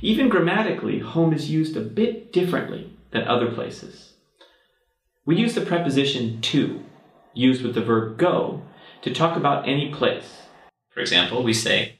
Even 0.00 0.28
grammatically, 0.28 0.98
home 0.98 1.32
is 1.32 1.50
used 1.50 1.76
a 1.76 1.80
bit 1.80 2.32
differently 2.32 2.96
than 3.12 3.28
other 3.28 3.50
places. 3.50 4.14
We 5.26 5.36
use 5.36 5.54
the 5.54 5.60
preposition 5.60 6.40
to, 6.42 6.84
used 7.32 7.62
with 7.62 7.74
the 7.74 7.80
verb 7.82 8.18
go, 8.18 8.62
to 9.04 9.12
talk 9.12 9.36
about 9.36 9.68
any 9.68 9.92
place. 9.92 10.40
For 10.88 11.00
example, 11.00 11.42
we 11.42 11.52
say, 11.52 11.98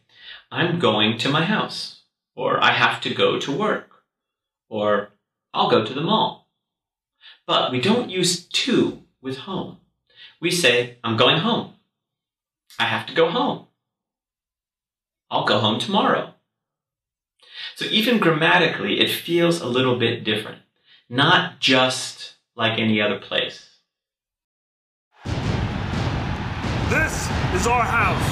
I'm 0.51 0.79
going 0.79 1.19
to 1.19 1.29
my 1.29 1.45
house, 1.45 2.01
or 2.35 2.59
I 2.65 2.73
have 2.73 3.03
to 3.03 3.13
go 3.13 3.39
to 3.39 3.53
work, 3.53 3.91
or 4.71 5.11
I'll 5.53 5.69
go 5.69 5.85
to 5.85 5.93
the 5.93 6.01
mall. 6.01 6.49
But 7.47 7.71
we 7.71 7.79
don't 7.79 8.09
use 8.09 8.47
to 8.47 9.03
with 9.21 9.37
home. 9.41 9.81
We 10.41 10.51
say, 10.51 10.97
I'm 11.05 11.19
going 11.19 11.41
home. 11.41 11.75
I 12.79 12.85
have 12.85 13.05
to 13.09 13.15
go 13.15 13.29
home. 13.29 13.67
I'll 15.31 15.45
go 15.45 15.59
home 15.59 15.79
tomorrow. 15.79 16.33
So 17.77 17.85
even 17.85 18.19
grammatically, 18.19 18.99
it 19.01 19.11
feels 19.11 19.61
a 19.61 19.67
little 19.67 19.99
bit 19.99 20.25
different. 20.25 20.63
Not 21.11 21.61
just 21.61 22.37
like 22.57 22.79
any 22.79 23.03
other 23.03 23.19
place. 23.19 23.74
This 26.95 27.29
is 27.55 27.67
our 27.67 27.83
house. 27.83 28.31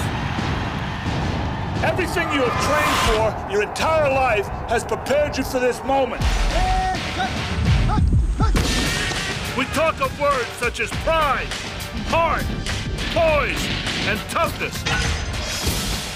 Everything 1.82 2.30
you 2.32 2.42
have 2.46 2.56
trained 2.62 2.98
for 3.08 3.52
your 3.52 3.64
entire 3.64 4.08
life 4.08 4.46
has 4.68 4.84
prepared 4.84 5.36
you 5.36 5.42
for 5.42 5.58
this 5.58 5.82
moment. 5.82 6.22
We 9.58 9.64
talk 9.74 10.00
of 10.00 10.16
words 10.20 10.46
such 10.60 10.78
as 10.78 10.90
pride, 11.02 11.48
heart, 12.06 12.46
poise, 13.10 13.66
and 14.06 14.20
toughness. 14.30 14.76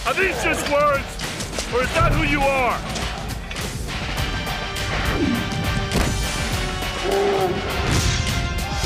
Are 0.07 0.15
these 0.15 0.41
just 0.45 0.71
words, 0.71 1.05
or 1.75 1.83
is 1.83 1.93
that 1.95 2.13
who 2.13 2.23
you 2.23 2.43
are? 2.43 2.79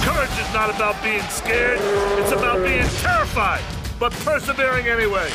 Courage 0.03 0.31
is 0.39 0.55
not 0.55 0.75
about 0.75 1.03
being 1.03 1.23
scared, 1.29 1.79
it's 2.19 2.33
about 2.33 2.65
being 2.65 2.87
terrified, 3.01 3.63
but 3.99 4.13
persevering 4.25 4.87
anyway. 4.87 5.31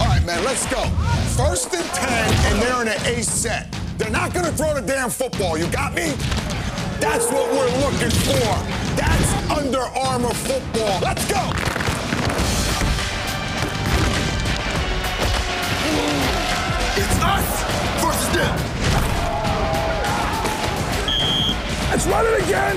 All 0.00 0.06
right, 0.06 0.24
man, 0.24 0.42
let's 0.44 0.64
go. 0.72 0.82
First 1.36 1.74
and 1.74 1.84
10, 1.84 2.52
and 2.52 2.62
they're 2.62 2.82
in 2.82 2.88
an 2.88 3.06
ace 3.06 3.28
set. 3.28 3.70
They're 3.98 4.10
not 4.10 4.32
gonna 4.32 4.52
throw 4.52 4.74
the 4.74 4.80
damn 4.80 5.10
football, 5.10 5.58
you 5.58 5.66
got 5.66 5.94
me? 5.94 6.12
That's 7.00 7.30
what 7.30 7.50
we're 7.52 7.70
looking 7.80 8.10
for. 8.10 8.80
That's 8.96 9.50
Under 9.50 9.80
Armour 9.80 10.34
football. 10.34 11.00
Let's 11.00 11.24
go! 11.30 11.52
It's 16.96 17.22
us 17.22 18.02
versus 18.02 18.28
them. 18.34 18.69
Let's 22.00 22.12
run 22.12 22.24
it 22.24 22.42
again. 22.44 22.76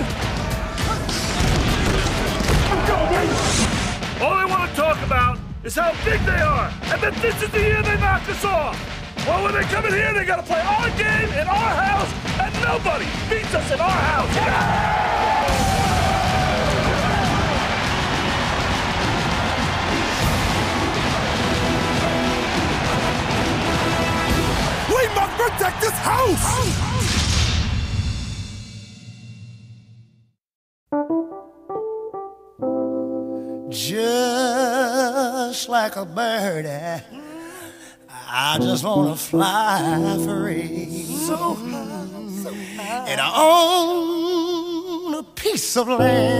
I'm 2.67 2.87
going! 2.89 3.29
All 4.21 4.35
they 4.37 4.51
want 4.51 4.69
to 4.69 4.75
talk 4.75 5.01
about 5.05 5.39
is 5.63 5.75
how 5.75 5.93
big 6.03 6.19
they 6.25 6.41
are, 6.41 6.69
and 6.91 7.01
that 7.01 7.13
this 7.21 7.41
is 7.41 7.49
the 7.49 7.61
year 7.61 7.81
they 7.83 7.97
knock 8.01 8.27
us 8.27 8.43
off. 8.43 8.75
Well, 9.25 9.45
when 9.45 9.53
they 9.53 9.61
come 9.61 9.85
in 9.85 9.93
here, 9.93 10.13
they 10.13 10.25
gotta 10.25 10.43
play 10.43 10.59
our 10.59 10.89
game 10.97 11.31
in 11.39 11.47
our 11.47 11.55
house, 11.55 12.11
and 12.37 12.53
nobody 12.67 13.05
beats 13.29 13.55
us 13.55 13.71
in 13.71 13.79
our 13.79 13.89
house. 13.89 14.27
We 24.89 25.07
must 25.15 25.33
protect 25.37 25.79
this 25.79 25.97
house! 25.99 26.92
Just 33.73 35.67
like 35.67 35.95
a 35.95 36.05
bird, 36.05 36.67
I 38.29 38.59
just 38.59 38.83
wanna 38.83 39.15
fly 39.15 40.15
free. 40.23 41.07
and 43.09 43.19
I 43.19 43.31
own 43.35 45.15
a 45.15 45.23
piece 45.23 45.75
of 45.75 45.87
land 45.87 46.37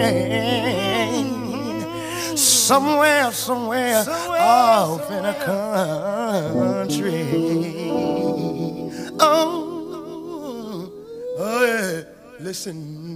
somewhere, 2.38 3.32
somewhere, 3.32 4.06
off 4.08 5.10
in 5.10 5.26
a 5.26 5.34
country. 6.54 7.26
Oh, 9.20 10.92
oh 11.40 11.66
yeah, 11.66 12.04
listen. 12.40 13.13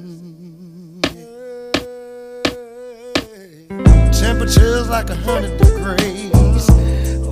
Temperatures 4.37 4.87
like 4.87 5.09
a 5.09 5.15
hundred 5.15 5.57
degrees, 5.57 6.69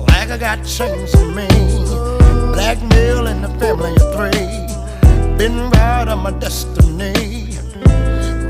like 0.08 0.28
I 0.28 0.36
got 0.36 0.56
chains 0.66 1.14
on 1.14 1.36
me. 1.36 1.46
Blackmail 2.52 3.28
in 3.28 3.42
the 3.42 3.48
family 3.60 3.94
of 3.94 4.12
three, 4.12 5.38
been 5.38 5.70
right 5.70 6.08
on 6.08 6.18
my 6.18 6.32
destiny. 6.32 7.12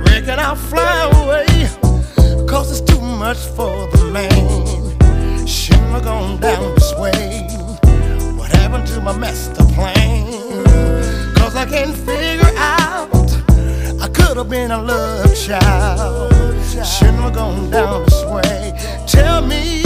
Reckon 0.06 0.38
I'll 0.38 0.56
fly 0.56 1.10
away, 1.12 1.68
cause 2.48 2.80
it's 2.80 2.90
too 2.90 2.98
much 2.98 3.36
for 3.36 3.90
the 3.90 4.10
man. 4.10 5.46
Shouldn't 5.46 5.90
have 5.90 6.04
gone 6.04 6.40
down 6.40 6.74
this 6.76 6.94
way. 6.94 7.46
What 8.38 8.50
happened 8.52 8.86
to 8.86 9.02
my 9.02 9.14
master 9.14 9.64
plan? 9.74 10.24
Cause 11.34 11.54
I 11.54 11.66
can't 11.66 11.94
figure 11.94 12.50
out. 12.56 12.75
I 14.36 14.40
could 14.40 14.50
have 14.52 14.68
been 14.68 14.70
a 14.70 14.82
love 14.82 15.34
child. 15.34 16.30
Shouldn't 16.84 17.20
have 17.20 17.32
gone 17.32 17.70
down 17.70 18.04
this 18.04 18.22
way. 18.26 18.74
Tell 19.06 19.40
me, 19.40 19.82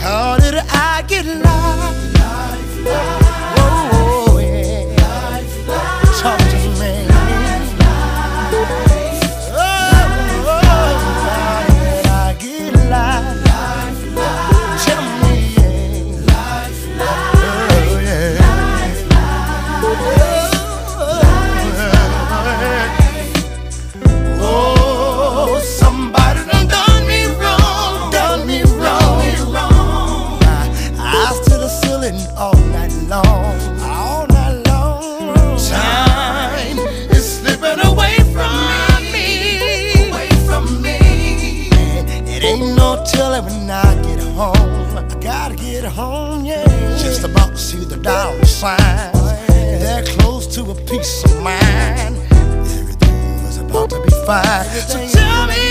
how 0.00 0.38
did 0.38 0.54
I 0.54 1.04
get 1.06 1.26
lost? 1.26 2.16
Whoa, 3.58 4.38
yeah. 4.38 5.42
Talk 6.18 6.38
to 6.38 6.63
get 45.80 45.92
home, 45.92 46.44
yeah. 46.44 46.64
Just 46.98 47.24
about 47.24 47.50
to 47.50 47.58
see 47.58 47.84
the 47.84 47.96
dollar 47.96 48.44
signs. 48.44 49.18
They're 49.82 50.04
close 50.04 50.46
to 50.54 50.70
a 50.70 50.74
peace 50.74 51.24
of 51.24 51.42
mind. 51.42 52.16
Everything 52.78 53.44
was 53.44 53.58
about 53.58 53.90
to 53.90 54.00
be 54.02 54.10
fine. 54.24 54.64
So 54.88 54.98
tell 55.08 55.46
me, 55.48 55.64